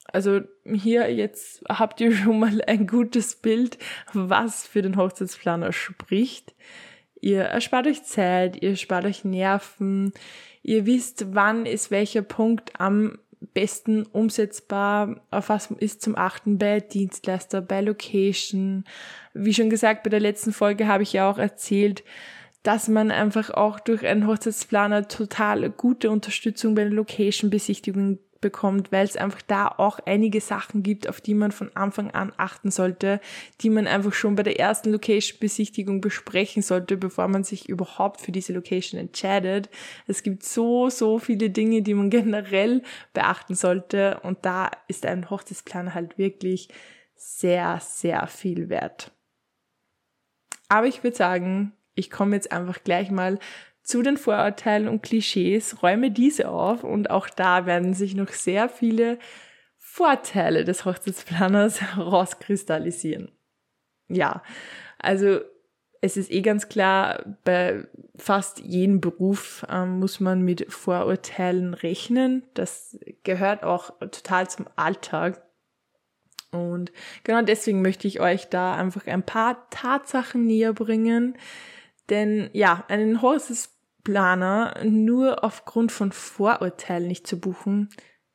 also 0.06 0.42
hier 0.66 1.14
jetzt 1.14 1.64
habt 1.68 2.02
ihr 2.02 2.14
schon 2.16 2.40
mal 2.40 2.62
ein 2.68 2.88
gutes 2.88 3.36
Bild, 3.36 3.78
was 4.14 4.66
für 4.66 4.82
den 4.82 4.98
Hochzeitsplaner 4.98 5.72
spricht. 5.74 6.56
Ihr 7.22 7.44
erspart 7.44 7.88
euch 7.88 8.04
Zeit, 8.04 8.62
ihr 8.62 8.76
spart 8.76 9.06
euch 9.06 9.24
Nerven, 9.24 10.12
ihr 10.64 10.86
wisst, 10.86 11.34
wann 11.34 11.66
ist 11.66 11.92
welcher 11.92 12.24
Punkt 12.24 12.80
am 12.80 13.20
besten 13.54 14.04
umsetzbar, 14.04 15.22
auf 15.32 15.50
was 15.50 15.72
ist 15.72 16.02
zum 16.02 16.16
Achten 16.16 16.58
bei 16.58 16.80
Dienstleister, 16.80 17.62
bei 17.62 17.82
Location. 17.82 18.86
Wie 19.34 19.54
schon 19.54 19.70
gesagt, 19.70 20.04
bei 20.04 20.10
der 20.10 20.20
letzten 20.20 20.54
Folge 20.54 20.88
habe 20.88 21.04
ich 21.04 21.14
ja 21.14 21.30
auch 21.30 21.38
erzählt, 21.38 22.04
dass 22.64 22.88
man 22.88 23.10
einfach 23.10 23.50
auch 23.50 23.80
durch 23.80 24.06
einen 24.06 24.28
Hochzeitsplaner 24.28 25.08
total 25.08 25.70
gute 25.72 26.12
Unterstützung 26.12 26.76
bei 26.76 26.84
der 26.84 26.94
Location-Besichtigung 26.94 28.20
bekommt, 28.42 28.92
weil 28.92 29.06
es 29.06 29.16
einfach 29.16 29.42
da 29.44 29.68
auch 29.68 30.00
einige 30.06 30.42
Sachen 30.42 30.84
gibt, 30.84 31.08
auf 31.08 31.22
die 31.22 31.34
man 31.34 31.52
von 31.52 31.76
Anfang 31.76 32.12
an 32.12 32.34
achten 32.38 32.72
sollte, 32.72 33.22
die 33.62 33.70
man 33.70 33.88
einfach 33.88 34.14
schon 34.14 34.36
bei 34.36 34.44
der 34.44 34.60
ersten 34.60 34.92
Location-Besichtigung 34.92 36.02
besprechen 36.02 36.62
sollte, 36.62 36.98
bevor 36.98 37.28
man 37.28 37.44
sich 37.44 37.70
überhaupt 37.70 38.22
für 38.22 38.32
diese 38.32 38.54
Location 38.54 39.00
entscheidet. 39.00 39.70
Es 40.08 40.24
gibt 40.24 40.44
so, 40.44 40.90
so 40.90 41.20
viele 41.20 41.50
Dinge, 41.50 41.82
die 41.82 41.94
man 41.94 42.10
generell 42.10 42.82
beachten 43.14 43.56
sollte 43.56 44.20
und 44.24 44.40
da 44.46 44.72
ist 44.88 45.06
ein 45.06 45.30
Hochzeitsplan 45.30 45.94
halt 45.94 46.18
wirklich 46.18 46.70
sehr, 47.16 47.80
sehr 47.82 48.28
viel 48.28 48.70
wert. 48.70 49.12
Aber 50.70 50.88
ich 50.88 51.04
würde 51.04 51.18
sagen, 51.18 51.74
ich 51.94 52.10
komme 52.10 52.36
jetzt 52.36 52.52
einfach 52.52 52.84
gleich 52.84 53.12
mal 53.12 53.38
zu 53.92 54.02
den 54.02 54.16
Vorurteilen 54.16 54.88
und 54.88 55.04
Klischees, 55.04 55.84
räume 55.84 56.12
diese 56.12 56.48
auf 56.48 56.86
und 56.86 57.10
auch 57.10 57.28
da 57.30 57.66
werden 57.66 57.94
sich 57.94 58.16
noch 58.16 58.30
sehr 58.30 58.70
viele 58.70 59.20
Vorteile 59.78 60.64
des 60.64 60.86
Hochzeitsplaners 60.86 61.82
herauskristallisieren. 61.96 63.34
Ja, 64.08 64.44
also 64.98 65.42
es 66.00 66.16
ist 66.16 66.32
eh 66.32 66.42
ganz 66.42 66.70
klar, 66.70 67.22
bei 67.44 67.86
fast 68.16 68.60
jedem 68.60 69.02
Beruf 69.02 69.66
ähm, 69.70 70.00
muss 70.00 70.22
man 70.22 70.42
mit 70.42 70.72
Vorurteilen 70.72 71.74
rechnen. 71.74 72.44
Das 72.54 72.98
gehört 73.24 73.64
auch 73.64 74.00
total 74.00 74.50
zum 74.50 74.68
Alltag. 74.78 75.42
Und 76.52 76.94
genau 77.26 77.42
deswegen 77.42 77.82
möchte 77.82 78.08
ich 78.08 78.22
euch 78.22 78.48
da 78.48 78.74
einfach 78.76 79.06
ein 79.06 79.24
paar 79.24 79.70
Tatsachen 79.70 80.46
näher 80.48 80.72
bringen, 80.72 81.38
denn 82.10 82.50
ja, 82.54 82.86
einen 82.88 83.22
Hochzeitsplaner 84.02 84.84
nur 84.84 85.44
aufgrund 85.44 85.92
von 85.92 86.12
Vorurteilen 86.12 87.08
nicht 87.08 87.28
zu 87.28 87.40
buchen, 87.40 87.90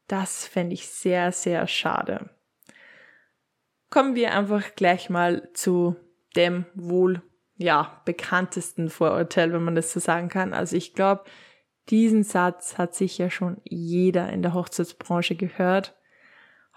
das 0.08 0.46
fände 0.46 0.74
ich 0.74 0.88
sehr, 0.88 1.32
sehr 1.32 1.66
schade. 1.66 2.30
Kommen 3.90 4.14
wir 4.14 4.32
einfach 4.32 4.74
gleich 4.76 5.10
mal 5.10 5.50
zu 5.54 5.96
dem 6.36 6.66
wohl, 6.74 7.22
ja, 7.56 8.02
bekanntesten 8.04 8.90
Vorurteil, 8.90 9.52
wenn 9.52 9.64
man 9.64 9.74
das 9.74 9.92
so 9.92 10.00
sagen 10.00 10.28
kann. 10.28 10.52
Also 10.52 10.76
ich 10.76 10.94
glaube, 10.94 11.24
diesen 11.88 12.22
Satz 12.22 12.78
hat 12.78 12.94
sicher 12.94 13.30
schon 13.30 13.60
jeder 13.64 14.30
in 14.32 14.42
der 14.42 14.54
Hochzeitsbranche 14.54 15.36
gehört. 15.36 15.96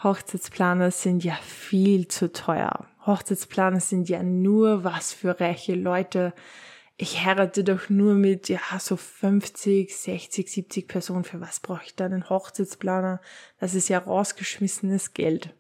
Hochzeitsplaner 0.02 0.92
sind 0.92 1.24
ja 1.24 1.36
viel 1.42 2.08
zu 2.08 2.32
teuer. 2.32 2.88
Hochzeitsplaner 3.06 3.82
sind 3.82 4.08
ja 4.08 4.24
nur 4.24 4.84
was 4.84 5.14
für 5.14 5.40
reiche 5.40 5.76
Leute 5.76 6.34
ich 7.02 7.24
heirate 7.26 7.64
doch 7.64 7.90
nur 7.90 8.14
mit, 8.14 8.50
ja, 8.50 8.60
so 8.78 8.98
50, 8.98 9.96
60, 9.96 10.52
70 10.52 10.88
Personen. 10.90 11.24
Für 11.24 11.40
was 11.40 11.62
brauche 11.62 11.86
ich 11.86 11.96
da 11.96 12.04
einen 12.04 12.30
Hochzeitsplaner? 12.30 13.22
Das 13.58 13.74
ist 13.74 13.88
ja 13.88 14.00
rausgeschmissenes 14.00 15.14
Geld. 15.14 15.56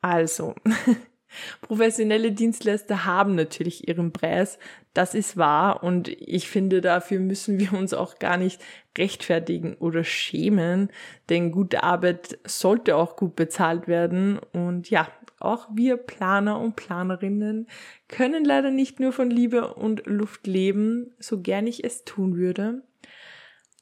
Also, 0.00 0.54
professionelle 1.60 2.32
Dienstleister 2.32 3.04
haben 3.04 3.34
natürlich 3.34 3.88
ihren 3.88 4.12
Preis. 4.12 4.58
Das 4.94 5.14
ist 5.14 5.36
wahr 5.36 5.82
und 5.82 6.08
ich 6.08 6.48
finde, 6.48 6.80
dafür 6.80 7.20
müssen 7.20 7.58
wir 7.58 7.72
uns 7.74 7.92
auch 7.92 8.18
gar 8.18 8.36
nicht 8.36 8.60
rechtfertigen 8.96 9.74
oder 9.74 10.04
schämen, 10.04 10.90
denn 11.28 11.52
gute 11.52 11.82
Arbeit 11.82 12.38
sollte 12.46 12.96
auch 12.96 13.16
gut 13.16 13.36
bezahlt 13.36 13.88
werden 13.88 14.38
und 14.52 14.88
ja, 14.90 15.08
auch 15.38 15.68
wir 15.74 15.98
Planer 15.98 16.58
und 16.58 16.76
Planerinnen 16.76 17.68
können 18.08 18.44
leider 18.44 18.70
nicht 18.70 19.00
nur 19.00 19.12
von 19.12 19.30
Liebe 19.30 19.74
und 19.74 20.06
Luft 20.06 20.46
leben, 20.46 21.14
so 21.18 21.40
gern 21.42 21.66
ich 21.66 21.84
es 21.84 22.04
tun 22.04 22.36
würde. 22.36 22.82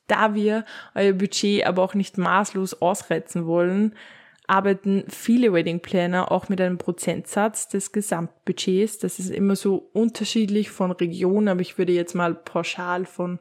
Da 0.06 0.34
wir 0.34 0.64
euer 0.94 1.12
Budget 1.12 1.64
aber 1.64 1.82
auch 1.82 1.94
nicht 1.94 2.18
maßlos 2.18 2.82
ausreizen 2.82 3.46
wollen, 3.46 3.94
arbeiten 4.46 5.04
viele 5.08 5.52
Wedding 5.52 5.80
Planner 5.80 6.30
auch 6.30 6.48
mit 6.48 6.60
einem 6.60 6.78
Prozentsatz 6.78 7.68
des 7.68 7.92
Gesamtbudgets. 7.92 8.98
Das 8.98 9.18
ist 9.18 9.30
immer 9.30 9.56
so 9.56 9.90
unterschiedlich 9.92 10.70
von 10.70 10.92
Region, 10.92 11.48
aber 11.48 11.60
ich 11.60 11.78
würde 11.78 11.92
jetzt 11.92 12.14
mal 12.14 12.34
pauschal 12.34 13.06
von 13.06 13.38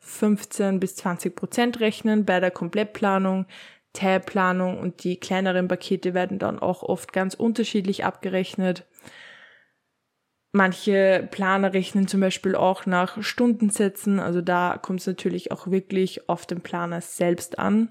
15 0.00 0.80
bis 0.80 0.96
20 0.96 1.34
Prozent 1.34 1.80
rechnen 1.80 2.24
bei 2.24 2.40
der 2.40 2.50
Komplettplanung. 2.50 3.46
Teilplanung 3.94 4.78
und 4.78 5.04
die 5.04 5.18
kleineren 5.18 5.68
Pakete 5.68 6.14
werden 6.14 6.38
dann 6.38 6.58
auch 6.58 6.82
oft 6.82 7.12
ganz 7.12 7.34
unterschiedlich 7.34 8.04
abgerechnet. 8.04 8.84
Manche 10.50 11.28
Planer 11.30 11.72
rechnen 11.72 12.06
zum 12.06 12.20
Beispiel 12.20 12.54
auch 12.54 12.86
nach 12.86 13.22
Stundensätzen, 13.22 14.20
also 14.20 14.40
da 14.40 14.78
kommt 14.80 15.00
es 15.00 15.06
natürlich 15.06 15.52
auch 15.52 15.68
wirklich 15.68 16.28
auf 16.28 16.46
den 16.46 16.60
Planer 16.60 17.00
selbst 17.00 17.58
an. 17.58 17.90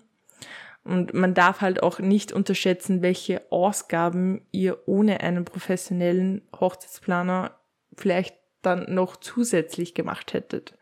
Und 0.84 1.14
man 1.14 1.34
darf 1.34 1.62
halt 1.62 1.82
auch 1.82 2.00
nicht 2.00 2.34
unterschätzen, 2.34 3.02
welche 3.02 3.42
Ausgaben 3.52 4.46
ihr 4.52 4.80
ohne 4.86 5.22
einen 5.22 5.46
professionellen 5.46 6.42
Hochzeitsplaner 6.60 7.58
vielleicht 7.96 8.36
dann 8.62 8.94
noch 8.94 9.16
zusätzlich 9.16 9.94
gemacht 9.94 10.34
hättet. 10.34 10.78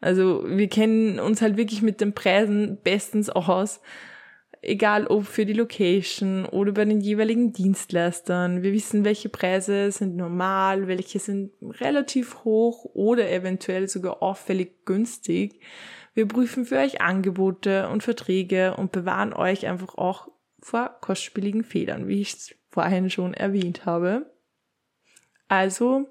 Also 0.00 0.44
wir 0.46 0.68
kennen 0.68 1.18
uns 1.18 1.42
halt 1.42 1.56
wirklich 1.56 1.82
mit 1.82 2.00
den 2.00 2.14
Preisen 2.14 2.78
bestens 2.82 3.28
aus 3.30 3.80
egal 4.64 5.06
ob 5.06 5.26
für 5.26 5.44
die 5.44 5.52
Location 5.52 6.46
oder 6.46 6.72
bei 6.72 6.84
den 6.84 7.00
jeweiligen 7.00 7.52
Dienstleistern. 7.52 8.62
Wir 8.62 8.72
wissen, 8.72 9.04
welche 9.04 9.28
Preise 9.28 9.90
sind 9.92 10.16
normal, 10.16 10.88
welche 10.88 11.18
sind 11.18 11.52
relativ 11.80 12.44
hoch 12.44 12.84
oder 12.94 13.30
eventuell 13.30 13.88
sogar 13.88 14.22
auffällig 14.22 14.84
günstig. 14.84 15.60
Wir 16.14 16.28
prüfen 16.28 16.64
für 16.64 16.78
euch 16.78 17.00
Angebote 17.00 17.88
und 17.88 18.02
Verträge 18.02 18.76
und 18.76 18.92
bewahren 18.92 19.32
euch 19.32 19.66
einfach 19.66 19.96
auch 19.96 20.28
vor 20.60 20.96
kostspieligen 21.00 21.64
Fehlern, 21.64 22.08
wie 22.08 22.20
ich 22.20 22.32
es 22.34 22.54
vorhin 22.70 23.10
schon 23.10 23.34
erwähnt 23.34 23.84
habe. 23.84 24.32
Also, 25.48 26.10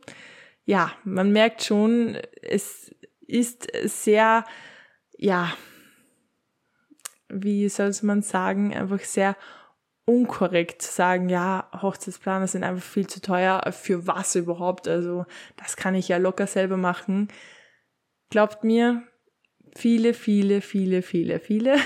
ja, 0.66 0.92
man 1.04 1.32
merkt 1.32 1.64
schon, 1.64 2.18
es 2.42 2.94
ist 3.26 3.72
sehr, 3.84 4.44
ja, 5.18 5.52
wie 7.30 7.68
soll 7.70 7.92
man 8.04 8.22
sagen, 8.22 8.76
einfach 8.76 9.00
sehr 9.00 9.36
unkorrekt 10.06 10.82
zu 10.82 10.92
sagen, 10.92 11.30
ja, 11.30 11.70
Hochzeitsplaner 11.82 12.48
sind 12.48 12.64
einfach 12.64 12.84
viel 12.84 13.08
zu 13.08 13.22
teuer. 13.22 13.72
Für 13.72 14.06
was 14.06 14.36
überhaupt? 14.36 14.88
Also, 14.88 15.26
das 15.56 15.78
kann 15.78 15.96
ich 15.96 16.10
ja 16.10 16.18
locker 16.18 16.46
selber 16.46 16.78
machen. 16.78 17.30
Glaubt 18.30 18.64
mir, 18.64 19.04
viele, 19.76 20.14
viele, 20.14 20.62
viele, 20.62 21.02
viele, 21.02 21.40
viele 21.40 21.78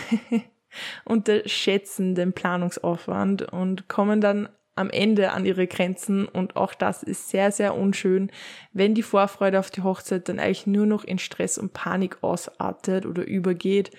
unterschätzen 1.06 2.15
den 2.15 2.34
Planungsaufwand 2.34 3.51
und 3.53 3.88
kommen 3.88 4.22
dann 4.22 4.50
am 4.75 4.89
Ende 4.91 5.32
an 5.32 5.46
ihre 5.46 5.65
Grenzen 5.65 6.27
und 6.27 6.56
auch 6.56 6.74
das 6.74 7.01
ist 7.01 7.29
sehr, 7.29 7.51
sehr 7.51 7.75
unschön, 7.75 8.32
wenn 8.74 8.94
die 8.94 9.03
Vorfreude 9.03 9.60
auf 9.60 9.72
die 9.72 9.82
Hochzeit 9.82 10.29
dann 10.29 10.39
eigentlich 10.39 10.67
nur 10.67 10.86
noch 10.86 11.03
in 11.03 11.17
Stress 11.17 11.58
und 11.58 11.74
Panik 11.74 12.22
ausartet 12.22 13.06
oder 13.06 13.25
übergeht 13.25 13.91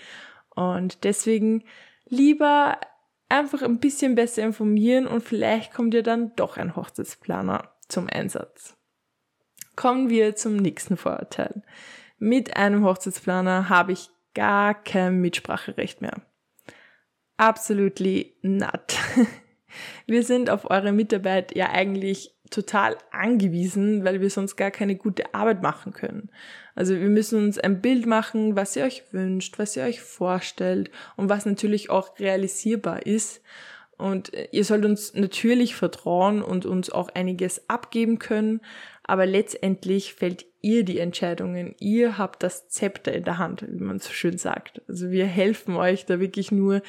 und 0.54 1.02
deswegen 1.02 1.64
lieber 2.08 2.78
einfach 3.28 3.62
ein 3.62 3.80
bisschen 3.80 4.14
besser 4.14 4.42
informieren 4.44 5.06
und 5.06 5.22
vielleicht 5.22 5.74
kommt 5.74 5.94
ja 5.94 6.02
dann 6.02 6.34
doch 6.36 6.56
ein 6.56 6.76
Hochzeitsplaner 6.76 7.72
zum 7.88 8.08
Einsatz. 8.08 8.76
Kommen 9.74 10.08
wir 10.10 10.36
zum 10.36 10.56
nächsten 10.56 10.96
Vorurteil. 10.96 11.62
Mit 12.18 12.56
einem 12.56 12.84
Hochzeitsplaner 12.84 13.68
habe 13.68 13.92
ich 13.92 14.10
gar 14.34 14.74
kein 14.74 15.20
Mitspracherecht 15.20 16.00
mehr. 16.00 16.22
Absolutely 17.36 18.36
not. 18.42 18.96
Wir 20.06 20.22
sind 20.22 20.50
auf 20.50 20.70
eure 20.70 20.92
Mitarbeit 20.92 21.54
ja 21.54 21.70
eigentlich 21.70 22.34
total 22.50 22.96
angewiesen, 23.10 24.04
weil 24.04 24.20
wir 24.20 24.30
sonst 24.30 24.56
gar 24.56 24.70
keine 24.70 24.96
gute 24.96 25.34
Arbeit 25.34 25.62
machen 25.62 25.92
können. 25.92 26.30
Also 26.74 26.94
wir 26.94 27.08
müssen 27.08 27.44
uns 27.44 27.58
ein 27.58 27.82
Bild 27.82 28.06
machen, 28.06 28.56
was 28.56 28.74
ihr 28.76 28.84
euch 28.84 29.02
wünscht, 29.12 29.58
was 29.58 29.76
ihr 29.76 29.82
euch 29.82 30.00
vorstellt 30.00 30.90
und 31.16 31.28
was 31.28 31.44
natürlich 31.44 31.90
auch 31.90 32.18
realisierbar 32.18 33.04
ist. 33.04 33.42
Und 33.98 34.32
ihr 34.52 34.64
sollt 34.64 34.84
uns 34.84 35.12
natürlich 35.14 35.74
vertrauen 35.74 36.40
und 36.40 36.64
uns 36.64 36.88
auch 36.88 37.08
einiges 37.10 37.68
abgeben 37.68 38.18
können, 38.18 38.60
aber 39.08 39.24
letztendlich 39.24 40.12
fällt 40.12 40.44
ihr 40.60 40.84
die 40.84 40.98
Entscheidungen. 40.98 41.74
Ihr 41.80 42.18
habt 42.18 42.42
das 42.42 42.68
Zepter 42.68 43.12
in 43.12 43.24
der 43.24 43.38
Hand, 43.38 43.64
wie 43.66 43.82
man 43.82 43.98
so 43.98 44.12
schön 44.12 44.36
sagt. 44.36 44.82
Also 44.86 45.10
wir 45.10 45.24
helfen 45.26 45.76
euch 45.76 46.04
da 46.04 46.20
wirklich 46.20 46.52
nur, 46.52 46.82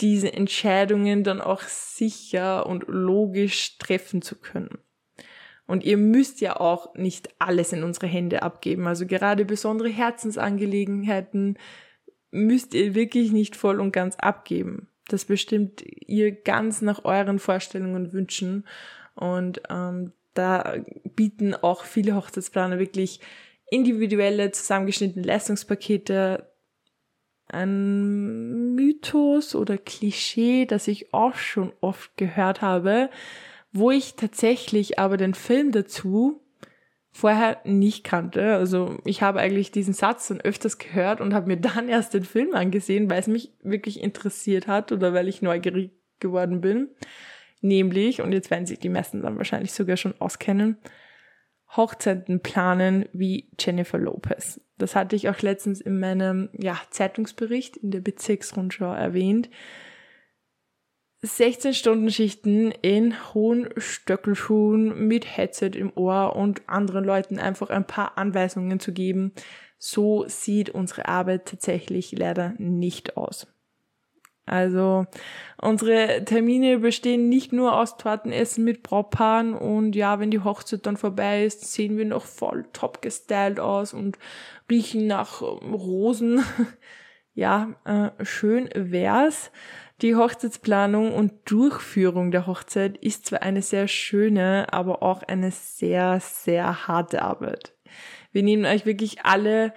diese 0.00 0.32
Entscheidungen 0.32 1.22
dann 1.22 1.42
auch 1.42 1.60
sicher 1.60 2.66
und 2.66 2.86
logisch 2.88 3.76
treffen 3.78 4.22
zu 4.22 4.34
können. 4.36 4.78
Und 5.66 5.84
ihr 5.84 5.98
müsst 5.98 6.40
ja 6.40 6.58
auch 6.58 6.94
nicht 6.94 7.28
alles 7.38 7.72
in 7.72 7.84
unsere 7.84 8.06
Hände 8.06 8.42
abgeben. 8.42 8.86
Also 8.86 9.06
gerade 9.06 9.44
besondere 9.44 9.90
Herzensangelegenheiten 9.90 11.58
müsst 12.30 12.72
ihr 12.72 12.94
wirklich 12.94 13.30
nicht 13.30 13.56
voll 13.56 13.78
und 13.78 13.92
ganz 13.92 14.16
abgeben. 14.16 14.88
Das 15.08 15.26
bestimmt 15.26 15.84
ihr 15.84 16.32
ganz 16.32 16.80
nach 16.80 17.04
euren 17.04 17.38
Vorstellungen 17.38 17.94
und 17.94 18.12
Wünschen. 18.14 18.66
Und 19.14 19.60
ähm, 19.68 20.12
da 20.34 20.76
bieten 21.14 21.54
auch 21.54 21.84
viele 21.84 22.14
Hochzeitsplaner 22.14 22.78
wirklich 22.78 23.20
individuelle, 23.70 24.50
zusammengeschnittene 24.50 25.26
Leistungspakete. 25.26 26.50
Ein 27.48 28.74
Mythos 28.74 29.54
oder 29.54 29.76
Klischee, 29.76 30.66
das 30.66 30.88
ich 30.88 31.12
auch 31.12 31.34
schon 31.34 31.72
oft 31.80 32.16
gehört 32.16 32.62
habe, 32.62 33.10
wo 33.72 33.90
ich 33.90 34.14
tatsächlich 34.14 34.98
aber 34.98 35.16
den 35.16 35.34
Film 35.34 35.72
dazu 35.72 36.42
vorher 37.10 37.60
nicht 37.64 38.04
kannte. 38.04 38.54
Also 38.54 38.98
ich 39.04 39.22
habe 39.22 39.40
eigentlich 39.40 39.70
diesen 39.70 39.92
Satz 39.92 40.28
dann 40.28 40.40
öfters 40.40 40.78
gehört 40.78 41.20
und 41.20 41.34
habe 41.34 41.46
mir 41.46 41.58
dann 41.58 41.88
erst 41.88 42.14
den 42.14 42.24
Film 42.24 42.54
angesehen, 42.54 43.10
weil 43.10 43.20
es 43.20 43.26
mich 43.26 43.52
wirklich 43.62 44.00
interessiert 44.00 44.66
hat 44.66 44.92
oder 44.92 45.12
weil 45.12 45.28
ich 45.28 45.42
neugierig 45.42 45.92
geworden 46.20 46.60
bin. 46.62 46.88
Nämlich, 47.62 48.20
und 48.20 48.32
jetzt 48.32 48.50
werden 48.50 48.66
sich 48.66 48.80
die 48.80 48.88
meisten 48.88 49.22
dann 49.22 49.38
wahrscheinlich 49.38 49.72
sogar 49.72 49.96
schon 49.96 50.20
auskennen, 50.20 50.76
Hochzeiten 51.76 52.40
planen 52.40 53.06
wie 53.12 53.50
Jennifer 53.58 53.98
Lopez. 53.98 54.60
Das 54.76 54.94
hatte 54.94 55.16
ich 55.16 55.28
auch 55.28 55.40
letztens 55.40 55.80
in 55.80 55.98
meinem 55.98 56.50
ja, 56.58 56.78
Zeitungsbericht 56.90 57.78
in 57.78 57.90
der 57.90 58.00
Bezirksrundschau 58.00 58.92
erwähnt. 58.92 59.48
16 61.22 61.72
Stunden 61.72 62.10
Schichten 62.10 62.72
in 62.82 63.32
hohen 63.32 63.68
Stöckelschuhen 63.76 65.06
mit 65.06 65.36
Headset 65.36 65.70
im 65.76 65.92
Ohr 65.96 66.34
und 66.34 66.68
anderen 66.68 67.04
Leuten 67.04 67.38
einfach 67.38 67.70
ein 67.70 67.86
paar 67.86 68.18
Anweisungen 68.18 68.80
zu 68.80 68.92
geben. 68.92 69.32
So 69.78 70.24
sieht 70.26 70.70
unsere 70.70 71.06
Arbeit 71.06 71.46
tatsächlich 71.46 72.10
leider 72.10 72.54
nicht 72.58 73.16
aus. 73.16 73.46
Also 74.52 75.06
unsere 75.56 76.26
Termine 76.26 76.78
bestehen 76.78 77.30
nicht 77.30 77.54
nur 77.54 77.74
aus 77.74 77.96
Tortenessen 77.96 78.64
mit 78.64 78.82
Brautpaaren 78.82 79.54
und 79.54 79.96
ja, 79.96 80.20
wenn 80.20 80.30
die 80.30 80.44
Hochzeit 80.44 80.84
dann 80.84 80.98
vorbei 80.98 81.46
ist, 81.46 81.72
sehen 81.72 81.96
wir 81.96 82.04
noch 82.04 82.26
voll 82.26 82.66
top 82.74 83.00
gestylt 83.00 83.58
aus 83.58 83.94
und 83.94 84.18
riechen 84.70 85.06
nach 85.06 85.40
Rosen. 85.40 86.44
ja, 87.34 87.74
äh, 87.86 88.24
schön 88.24 88.68
wär's. 88.74 89.50
Die 90.02 90.16
Hochzeitsplanung 90.16 91.14
und 91.14 91.32
Durchführung 91.46 92.30
der 92.30 92.46
Hochzeit 92.46 92.98
ist 92.98 93.24
zwar 93.24 93.40
eine 93.40 93.62
sehr 93.62 93.88
schöne, 93.88 94.66
aber 94.70 95.02
auch 95.02 95.22
eine 95.22 95.50
sehr, 95.50 96.20
sehr 96.20 96.86
harte 96.86 97.22
Arbeit. 97.22 97.72
Wir 98.32 98.42
nehmen 98.42 98.66
euch 98.66 98.84
wirklich 98.84 99.24
alle 99.24 99.72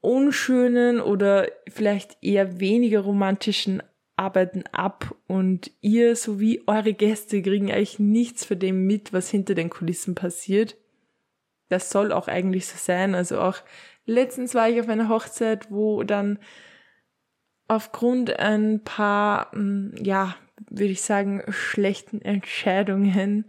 unschönen 0.00 1.00
oder 1.00 1.48
vielleicht 1.68 2.18
eher 2.22 2.60
weniger 2.60 3.00
romantischen 3.00 3.82
Arbeiten 4.16 4.64
ab 4.72 5.14
und 5.26 5.70
ihr 5.80 6.16
sowie 6.16 6.62
eure 6.66 6.92
Gäste 6.92 7.40
kriegen 7.40 7.70
eigentlich 7.70 7.98
nichts 7.98 8.44
von 8.44 8.58
dem 8.58 8.86
mit, 8.86 9.12
was 9.12 9.30
hinter 9.30 9.54
den 9.54 9.70
Kulissen 9.70 10.14
passiert. 10.14 10.76
Das 11.68 11.90
soll 11.90 12.12
auch 12.12 12.28
eigentlich 12.28 12.66
so 12.66 12.76
sein. 12.78 13.14
Also 13.14 13.40
auch 13.40 13.58
letztens 14.06 14.54
war 14.54 14.68
ich 14.68 14.80
auf 14.80 14.88
einer 14.88 15.08
Hochzeit, 15.08 15.70
wo 15.70 16.02
dann 16.02 16.38
aufgrund 17.68 18.38
ein 18.38 18.82
paar, 18.82 19.52
hm, 19.52 19.94
ja, 20.02 20.34
würde 20.68 20.92
ich 20.92 21.02
sagen, 21.02 21.42
schlechten 21.50 22.20
Entscheidungen 22.20 23.44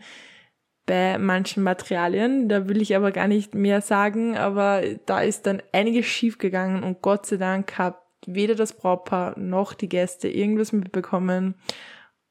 bei 0.89 1.19
manchen 1.19 1.61
Materialien. 1.61 2.49
Da 2.49 2.67
will 2.67 2.81
ich 2.81 2.95
aber 2.95 3.11
gar 3.11 3.27
nicht 3.27 3.53
mehr 3.53 3.79
sagen, 3.79 4.35
aber 4.35 4.81
da 5.05 5.21
ist 5.21 5.45
dann 5.45 5.61
einiges 5.71 6.07
schief 6.07 6.39
gegangen 6.39 6.83
und 6.83 7.03
Gott 7.03 7.27
sei 7.27 7.37
Dank 7.37 7.77
hat 7.77 8.01
weder 8.25 8.55
das 8.55 8.73
Brautpaar 8.73 9.37
noch 9.37 9.75
die 9.75 9.87
Gäste 9.87 10.27
irgendwas 10.27 10.71
mitbekommen. 10.71 11.53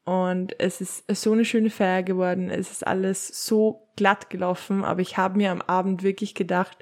Und 0.05 0.59
es 0.59 0.81
ist 0.81 1.05
so 1.09 1.33
eine 1.33 1.45
schöne 1.45 1.71
Feier 1.71 2.03
geworden. 2.03 2.51
Es 2.51 2.73
ist 2.73 2.85
alles 2.85 3.47
so 3.47 3.89
glatt 3.95 4.29
gelaufen, 4.29 4.85
aber 4.85 5.03
ich 5.03 5.17
habe 5.17 5.37
mir 5.37 5.53
am 5.53 5.63
Abend 5.63 6.03
wirklich 6.03 6.35
gedacht, 6.35 6.79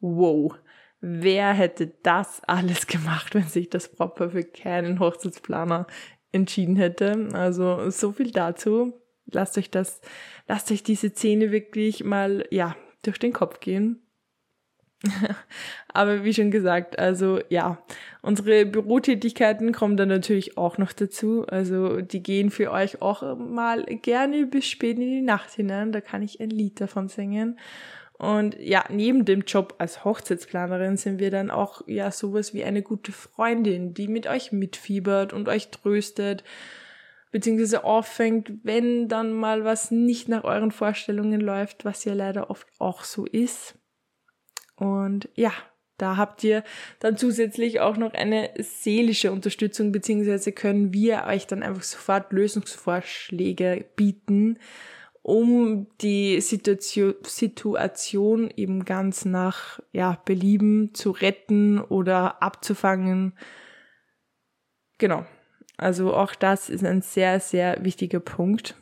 wow, 0.00 0.52
wer 1.00 1.52
hätte 1.52 1.92
das 2.02 2.42
alles 2.48 2.88
gemacht, 2.88 3.36
wenn 3.36 3.46
sich 3.46 3.70
das 3.70 3.88
Proper 3.88 4.30
für 4.30 4.42
keinen 4.42 4.98
Hochzeitsplaner 4.98 5.86
entschieden 6.32 6.74
hätte. 6.74 7.28
Also 7.32 7.90
so 7.90 8.10
viel 8.10 8.32
dazu. 8.32 9.01
Lasst 9.34 9.58
euch 9.58 9.70
das, 9.70 10.00
lasst 10.48 10.70
euch 10.70 10.82
diese 10.82 11.10
Szene 11.10 11.52
wirklich 11.52 12.04
mal, 12.04 12.44
ja, 12.50 12.76
durch 13.02 13.18
den 13.18 13.32
Kopf 13.32 13.60
gehen. 13.60 14.00
Aber 15.88 16.24
wie 16.24 16.34
schon 16.34 16.50
gesagt, 16.50 16.98
also 16.98 17.40
ja, 17.48 17.82
unsere 18.22 18.64
Bürotätigkeiten 18.66 19.72
kommen 19.72 19.96
dann 19.96 20.08
natürlich 20.08 20.56
auch 20.56 20.78
noch 20.78 20.92
dazu. 20.92 21.44
Also 21.46 22.00
die 22.00 22.22
gehen 22.22 22.50
für 22.50 22.70
euch 22.70 23.02
auch 23.02 23.36
mal 23.36 23.84
gerne 23.84 24.46
bis 24.46 24.66
spät 24.66 24.98
in 24.98 25.10
die 25.10 25.22
Nacht 25.22 25.50
hinein. 25.50 25.92
Da 25.92 26.00
kann 26.00 26.22
ich 26.22 26.40
ein 26.40 26.50
Lied 26.50 26.80
davon 26.80 27.08
singen. 27.08 27.58
Und 28.18 28.56
ja, 28.60 28.84
neben 28.88 29.24
dem 29.24 29.40
Job 29.40 29.74
als 29.78 30.04
Hochzeitsplanerin 30.04 30.96
sind 30.96 31.18
wir 31.18 31.32
dann 31.32 31.50
auch 31.50 31.82
ja 31.88 32.12
sowas 32.12 32.54
wie 32.54 32.62
eine 32.62 32.82
gute 32.82 33.10
Freundin, 33.10 33.94
die 33.94 34.06
mit 34.06 34.28
euch 34.28 34.52
mitfiebert 34.52 35.32
und 35.32 35.48
euch 35.48 35.72
tröstet, 35.72 36.44
beziehungsweise 37.32 37.82
auffängt, 37.82 38.52
wenn 38.62 39.08
dann 39.08 39.32
mal 39.32 39.64
was 39.64 39.90
nicht 39.90 40.28
nach 40.28 40.44
euren 40.44 40.70
Vorstellungen 40.70 41.40
läuft, 41.40 41.84
was 41.84 42.04
ja 42.04 42.14
leider 42.14 42.50
oft 42.50 42.68
auch 42.78 43.02
so 43.02 43.24
ist. 43.24 43.74
Und 44.76 45.28
ja, 45.34 45.52
da 45.96 46.16
habt 46.16 46.44
ihr 46.44 46.62
dann 47.00 47.16
zusätzlich 47.16 47.80
auch 47.80 47.96
noch 47.96 48.12
eine 48.12 48.50
seelische 48.58 49.32
Unterstützung, 49.32 49.92
beziehungsweise 49.92 50.52
können 50.52 50.92
wir 50.92 51.24
euch 51.26 51.46
dann 51.46 51.62
einfach 51.62 51.82
sofort 51.82 52.32
Lösungsvorschläge 52.32 53.86
bieten, 53.96 54.58
um 55.22 55.86
die 56.00 56.40
Situation, 56.40 57.14
Situation 57.22 58.50
eben 58.54 58.84
ganz 58.84 59.24
nach 59.24 59.80
ja, 59.92 60.20
Belieben 60.24 60.94
zu 60.94 61.12
retten 61.12 61.80
oder 61.80 62.42
abzufangen. 62.42 63.38
Genau. 64.98 65.24
Also 65.82 66.14
auch 66.14 66.36
das 66.36 66.70
ist 66.70 66.84
ein 66.84 67.02
sehr, 67.02 67.40
sehr 67.40 67.84
wichtiger 67.84 68.20
Punkt. 68.20 68.76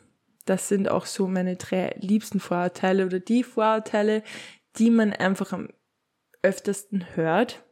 Das 0.45 0.67
sind 0.67 0.87
auch 0.87 1.07
so 1.07 1.27
meine 1.27 1.55
drei 1.55 1.95
liebsten 1.99 2.39
Vorurteile 2.39 3.07
oder 3.07 3.19
die 3.19 3.43
Vorurteile, 3.43 4.21
die 4.77 4.91
man 4.91 5.11
einfach 5.11 5.51
am 5.51 5.69
öftesten 6.43 7.15
hört. 7.15 7.63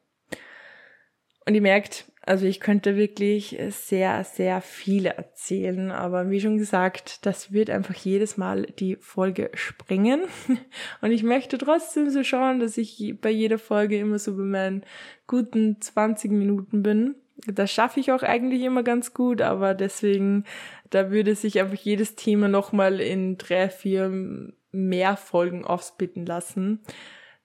Und 1.45 1.53
ihr 1.53 1.61
merkt, 1.61 2.11
also 2.23 2.47
ich 2.47 2.59
könnte 2.59 2.95
wirklich 2.95 3.55
sehr, 3.69 4.23
sehr 4.23 4.61
viele 4.61 5.09
erzählen, 5.09 5.91
aber 5.91 6.31
wie 6.31 6.41
schon 6.41 6.57
gesagt, 6.57 7.25
das 7.25 7.51
wird 7.51 7.69
einfach 7.69 7.95
jedes 7.95 8.35
Mal 8.35 8.63
die 8.63 8.95
Folge 8.95 9.51
sprengen. 9.53 10.21
Und 11.01 11.11
ich 11.11 11.21
möchte 11.21 11.59
trotzdem 11.59 12.09
so 12.09 12.23
schauen, 12.23 12.59
dass 12.59 12.77
ich 12.77 13.15
bei 13.21 13.29
jeder 13.29 13.59
Folge 13.59 13.99
immer 13.99 14.17
so 14.17 14.35
bei 14.35 14.43
meinen 14.43 14.83
guten 15.27 15.79
20 15.79 16.31
Minuten 16.31 16.81
bin. 16.81 17.15
Das 17.47 17.71
schaffe 17.71 17.99
ich 17.99 18.11
auch 18.11 18.23
eigentlich 18.23 18.61
immer 18.63 18.83
ganz 18.83 19.13
gut, 19.13 19.41
aber 19.41 19.73
deswegen, 19.73 20.45
da 20.89 21.11
würde 21.11 21.35
sich 21.35 21.59
einfach 21.59 21.77
jedes 21.77 22.15
Thema 22.15 22.47
nochmal 22.47 22.99
in 22.99 23.37
drei, 23.37 23.69
vier 23.69 24.11
mehr 24.71 25.17
Folgen 25.17 25.65
aufsplitten 25.65 26.25
lassen. 26.25 26.81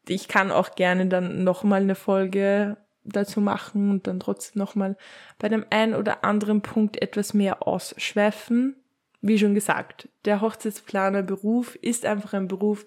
Ich 0.09 0.29
kann 0.29 0.51
auch 0.51 0.75
gerne 0.75 1.07
dann 1.07 1.45
nochmal 1.45 1.83
eine 1.83 1.95
Folge 1.95 2.77
dazu 3.05 3.41
machen 3.41 3.91
und 3.91 4.07
dann 4.07 4.21
trotzdem 4.21 4.61
nochmal 4.61 4.97
bei 5.39 5.49
dem 5.49 5.65
einen 5.71 5.95
oder 5.95 6.25
anderen 6.25 6.63
Punkt 6.63 7.01
etwas 7.01 7.35
mehr 7.35 7.67
ausschweifen. 7.67 8.77
Wie 9.21 9.39
schon 9.39 9.55
gesagt, 9.55 10.09
der 10.27 10.41
Hochzeitsplanerberuf 10.41 11.77
ist 11.77 12.05
einfach 12.05 12.35
ein 12.35 12.49
Beruf, 12.49 12.87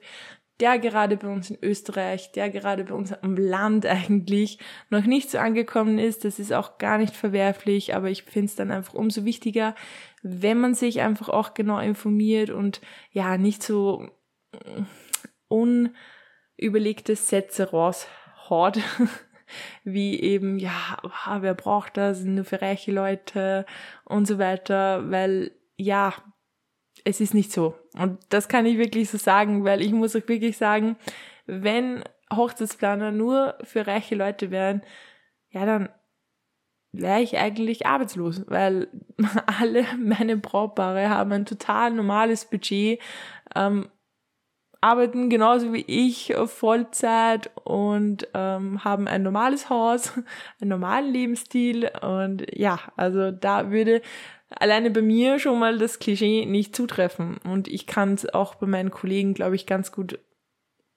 der 0.60 0.80
gerade 0.80 1.18
bei 1.18 1.28
uns 1.28 1.52
in 1.52 1.58
Österreich, 1.62 2.32
der 2.32 2.50
gerade 2.50 2.84
bei 2.84 2.96
uns 2.96 3.14
am 3.14 3.36
Land 3.38 3.86
eigentlich 3.86 4.60
noch 4.90 5.06
nicht 5.06 5.30
so 5.30 5.38
angekommen 5.38 6.00
ist. 6.00 6.26
Das 6.26 6.40
ist 6.40 6.54
auch 6.54 6.78
gar 6.78 6.98
nicht 6.98 7.16
verwerflich, 7.16 7.96
aber 7.96 8.10
ich 8.10 8.24
finde 8.24 8.48
es 8.48 8.56
dann 8.56 8.72
einfach 8.72 8.94
umso 8.94 9.24
wichtiger, 9.26 9.76
wenn 10.24 10.60
man 10.60 10.74
sich 10.74 11.02
einfach 11.02 11.30
auch 11.30 11.54
genau 11.54 11.80
informiert 11.80 12.50
und 12.50 12.82
ja, 13.12 13.38
nicht 13.38 13.62
so 13.62 14.10
unüberlegte 15.48 17.16
Sätze 17.16 17.70
raushaut, 17.70 18.80
wie 19.84 20.20
eben, 20.20 20.60
ja, 20.60 20.98
wer 21.40 21.54
braucht 21.54 21.98
das, 21.98 22.24
nur 22.24 22.46
für 22.46 22.62
reiche 22.62 22.92
Leute 22.92 23.66
und 24.06 24.28
so 24.28 24.40
weiter, 24.40 25.10
weil 25.12 25.52
ja, 25.78 26.14
es 27.08 27.22
ist 27.22 27.34
nicht 27.34 27.54
so. 27.54 27.76
Und 27.98 28.20
das 28.30 28.50
kann 28.50 28.66
ich 28.66 28.78
wirklich 28.78 29.10
so 29.10 29.18
sagen, 29.18 29.64
weil 29.64 29.82
ich 29.82 29.94
muss 29.94 30.16
auch 30.16 30.28
wirklich 30.28 30.58
sagen, 30.58 30.98
wenn 31.46 32.04
Hochzeitsplaner 32.36 33.12
nur 33.12 33.58
für 33.64 33.88
reiche 33.88 34.16
Leute 34.16 34.52
wären, 34.52 34.82
ja, 35.50 35.66
dann 35.66 35.90
wäre 36.92 37.22
ich 37.22 37.38
eigentlich 37.38 37.86
arbeitslos, 37.86 38.44
weil 38.48 38.90
alle 39.60 39.86
meine 39.98 40.36
Brautpaare 40.36 41.10
haben 41.10 41.32
ein 41.32 41.46
total 41.46 41.92
normales 41.92 42.44
Budget, 42.44 43.00
ähm, 43.56 43.88
arbeiten 44.82 45.30
genauso 45.30 45.74
wie 45.74 45.86
ich 45.88 46.36
Vollzeit 46.46 47.50
und 47.64 48.28
ähm, 48.34 48.84
haben 48.84 49.08
ein 49.08 49.24
normales 49.24 49.70
Haus, 49.70 50.12
einen 50.62 50.70
normalen 50.70 51.12
Lebensstil 51.12 51.90
und 52.02 52.46
ja, 52.54 52.80
also 52.98 53.32
da 53.32 53.72
würde 53.72 54.02
alleine 54.50 54.92
bei 54.92 55.02
mir 55.02 55.40
schon 55.40 55.60
mal 55.60 55.78
das 55.78 56.00
Klischee 56.00 56.46
nicht 56.46 56.76
zutreffen. 56.76 57.38
Und 57.44 57.68
ich 57.68 57.88
kann 57.88 58.14
es 58.14 58.28
auch 58.28 58.56
bei 58.56 58.68
meinen 58.68 58.92
Kollegen, 58.92 59.34
glaube 59.34 59.56
ich, 59.56 59.66
ganz 59.66 59.92
gut 59.92 60.20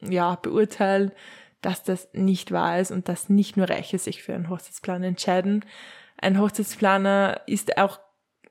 ja, 0.01 0.37
beurteilen, 0.37 1.13
dass 1.61 1.83
das 1.83 2.09
nicht 2.13 2.53
wahr 2.53 2.79
ist 2.81 2.91
und 2.91 3.09
dass 3.09 3.29
nicht 3.29 3.57
nur 3.57 3.69
Reiche 3.69 3.99
sich 3.99 4.23
für 4.23 4.35
einen 4.35 4.49
Hochzeitsplan 4.49 5.03
entscheiden. 5.03 5.65
Ein 6.17 6.41
Hochzeitsplaner 6.41 7.43
ist 7.47 7.77
auch, 7.77 7.99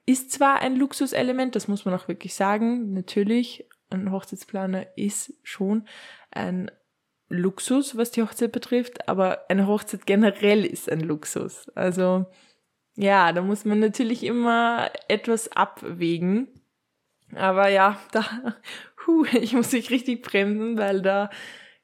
ist 0.05 0.31
zwar 0.31 0.62
ein 0.62 0.75
Luxuselement, 0.75 1.55
das 1.55 1.67
muss 1.67 1.85
man 1.85 1.93
auch 1.93 2.07
wirklich 2.07 2.35
sagen, 2.35 2.93
natürlich, 2.93 3.67
ein 3.89 4.12
Hochzeitsplaner 4.12 4.85
ist 4.95 5.33
schon 5.43 5.88
ein 6.31 6.69
Luxus, 7.29 7.95
was 7.95 8.12
die 8.12 8.21
Hochzeit 8.21 8.51
betrifft, 8.51 9.07
aber 9.07 9.45
eine 9.49 9.67
Hochzeit 9.67 10.05
generell 10.05 10.65
ist 10.65 10.91
ein 10.91 10.99
Luxus. 10.99 11.69
Also, 11.69 12.25
ja, 12.99 13.31
da 13.31 13.41
muss 13.41 13.63
man 13.63 13.79
natürlich 13.79 14.25
immer 14.25 14.91
etwas 15.07 15.49
abwägen. 15.53 16.49
Aber 17.33 17.69
ja, 17.69 17.97
da, 18.12 18.25
hu, 19.07 19.25
ich 19.31 19.53
muss 19.53 19.71
mich 19.71 19.89
richtig 19.89 20.21
bremsen, 20.21 20.77
weil 20.77 21.01
da 21.01 21.29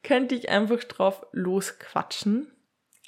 könnte 0.04 0.36
ich 0.36 0.50
einfach 0.50 0.84
drauf 0.84 1.26
losquatschen. 1.32 2.52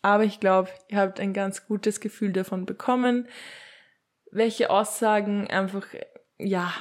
Aber 0.02 0.24
ich 0.24 0.40
glaube, 0.40 0.70
ihr 0.88 1.00
habt 1.00 1.20
ein 1.20 1.34
ganz 1.34 1.68
gutes 1.68 2.00
Gefühl 2.00 2.32
davon 2.32 2.66
bekommen, 2.66 3.28
welche 4.32 4.70
Aussagen 4.70 5.48
einfach, 5.48 5.86
ja, 6.38 6.74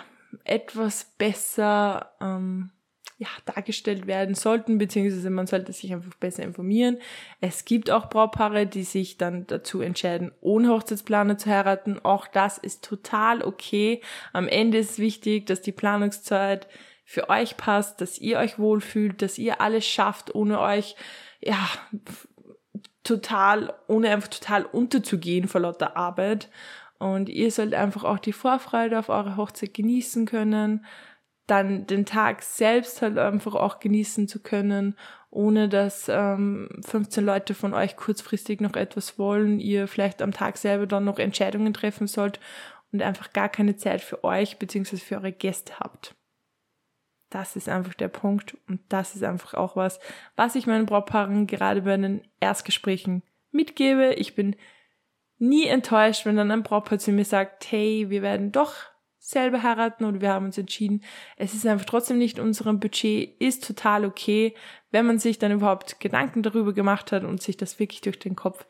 etwas 0.44 1.06
besser 1.18 2.14
ähm, 2.20 2.70
ja, 3.18 3.28
dargestellt 3.46 4.06
werden 4.06 4.34
sollten, 4.34 4.76
beziehungsweise 4.76 5.30
man 5.30 5.46
sollte 5.46 5.72
sich 5.72 5.92
einfach 5.92 6.14
besser 6.16 6.42
informieren. 6.42 6.98
Es 7.40 7.64
gibt 7.64 7.90
auch 7.90 8.10
Brautpaare, 8.10 8.66
die 8.66 8.82
sich 8.82 9.16
dann 9.16 9.46
dazu 9.46 9.80
entscheiden, 9.80 10.32
ohne 10.42 10.68
Hochzeitsplaner 10.68 11.38
zu 11.38 11.48
heiraten. 11.48 11.98
Auch 12.02 12.26
das 12.26 12.58
ist 12.58 12.84
total 12.84 13.42
okay. 13.42 14.02
Am 14.34 14.48
Ende 14.48 14.78
ist 14.78 14.98
wichtig, 14.98 15.46
dass 15.46 15.62
die 15.62 15.72
Planungszeit 15.72 16.68
für 17.04 17.30
euch 17.30 17.56
passt, 17.56 18.02
dass 18.02 18.18
ihr 18.18 18.38
euch 18.38 18.58
wohlfühlt, 18.58 19.22
dass 19.22 19.38
ihr 19.38 19.62
alles 19.62 19.86
schafft, 19.86 20.34
ohne 20.34 20.60
euch, 20.60 20.94
ja, 21.40 21.68
total, 23.02 23.72
ohne 23.88 24.10
einfach 24.10 24.28
total 24.28 24.66
unterzugehen 24.66 25.48
vor 25.48 25.62
lauter 25.62 25.96
Arbeit. 25.96 26.50
Und 26.98 27.30
ihr 27.30 27.50
sollt 27.50 27.72
einfach 27.72 28.04
auch 28.04 28.18
die 28.18 28.32
Vorfreude 28.32 28.98
auf 28.98 29.08
eure 29.08 29.36
Hochzeit 29.36 29.72
genießen 29.72 30.26
können 30.26 30.84
dann 31.46 31.86
den 31.86 32.06
Tag 32.06 32.42
selbst 32.42 33.02
halt 33.02 33.18
einfach 33.18 33.54
auch 33.54 33.78
genießen 33.78 34.26
zu 34.28 34.40
können, 34.40 34.96
ohne 35.30 35.68
dass 35.68 36.08
ähm, 36.08 36.68
15 36.84 37.24
Leute 37.24 37.54
von 37.54 37.74
euch 37.74 37.96
kurzfristig 37.96 38.60
noch 38.60 38.74
etwas 38.74 39.18
wollen, 39.18 39.60
ihr 39.60 39.86
vielleicht 39.86 40.22
am 40.22 40.32
Tag 40.32 40.56
selber 40.56 40.86
dann 40.86 41.04
noch 41.04 41.18
Entscheidungen 41.18 41.72
treffen 41.72 42.06
sollt 42.06 42.40
und 42.92 43.02
einfach 43.02 43.32
gar 43.32 43.48
keine 43.48 43.76
Zeit 43.76 44.00
für 44.00 44.24
euch 44.24 44.58
bzw. 44.58 44.96
für 44.96 45.16
eure 45.16 45.32
Gäste 45.32 45.78
habt. 45.78 46.14
Das 47.30 47.56
ist 47.56 47.68
einfach 47.68 47.94
der 47.94 48.08
Punkt 48.08 48.56
und 48.68 48.80
das 48.88 49.14
ist 49.14 49.24
einfach 49.24 49.54
auch 49.54 49.76
was, 49.76 50.00
was 50.36 50.54
ich 50.54 50.66
meinen 50.66 50.86
Brautpaaren 50.86 51.46
gerade 51.46 51.82
bei 51.82 51.96
den 51.96 52.26
Erstgesprächen 52.40 53.22
mitgebe. 53.50 54.14
Ich 54.14 54.34
bin 54.34 54.56
nie 55.38 55.66
enttäuscht, 55.66 56.24
wenn 56.24 56.36
dann 56.36 56.50
ein 56.50 56.62
Brautpaar 56.62 56.98
zu 56.98 57.12
mir 57.12 57.24
sagt, 57.24 57.70
hey, 57.70 58.06
wir 58.08 58.22
werden 58.22 58.52
doch 58.52 58.74
selber 59.28 59.62
heiraten 59.62 60.04
oder 60.04 60.20
wir 60.20 60.32
haben 60.32 60.46
uns 60.46 60.58
entschieden, 60.58 61.02
es 61.36 61.54
ist 61.54 61.66
einfach 61.66 61.86
trotzdem 61.86 62.18
nicht 62.18 62.38
unserem 62.38 62.78
Budget, 62.78 63.40
ist 63.40 63.66
total 63.66 64.04
okay, 64.04 64.54
wenn 64.90 65.06
man 65.06 65.18
sich 65.18 65.38
dann 65.38 65.52
überhaupt 65.52 65.98
Gedanken 66.00 66.42
darüber 66.42 66.72
gemacht 66.72 67.12
hat 67.12 67.24
und 67.24 67.42
sich 67.42 67.56
das 67.56 67.78
wirklich 67.78 68.00
durch 68.02 68.18
den 68.18 68.36
Kopf 68.36 68.66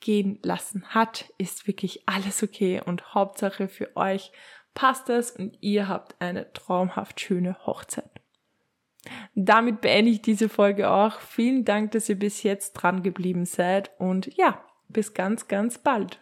gehen 0.00 0.38
lassen 0.42 0.84
hat, 0.90 1.32
ist 1.38 1.66
wirklich 1.66 2.04
alles 2.06 2.42
okay 2.42 2.80
und 2.84 3.14
Hauptsache 3.14 3.68
für 3.68 3.96
euch 3.96 4.30
passt 4.74 5.08
das 5.08 5.32
und 5.32 5.58
ihr 5.60 5.88
habt 5.88 6.14
eine 6.20 6.52
traumhaft 6.52 7.20
schöne 7.20 7.56
Hochzeit. 7.66 8.10
Damit 9.34 9.80
beende 9.80 10.12
ich 10.12 10.22
diese 10.22 10.48
Folge 10.48 10.90
auch. 10.90 11.20
Vielen 11.20 11.64
Dank, 11.64 11.90
dass 11.92 12.08
ihr 12.08 12.18
bis 12.18 12.44
jetzt 12.44 12.74
dran 12.74 13.02
geblieben 13.02 13.46
seid 13.46 13.90
und 13.98 14.36
ja, 14.36 14.62
bis 14.88 15.14
ganz, 15.14 15.48
ganz 15.48 15.78
bald. 15.78 16.20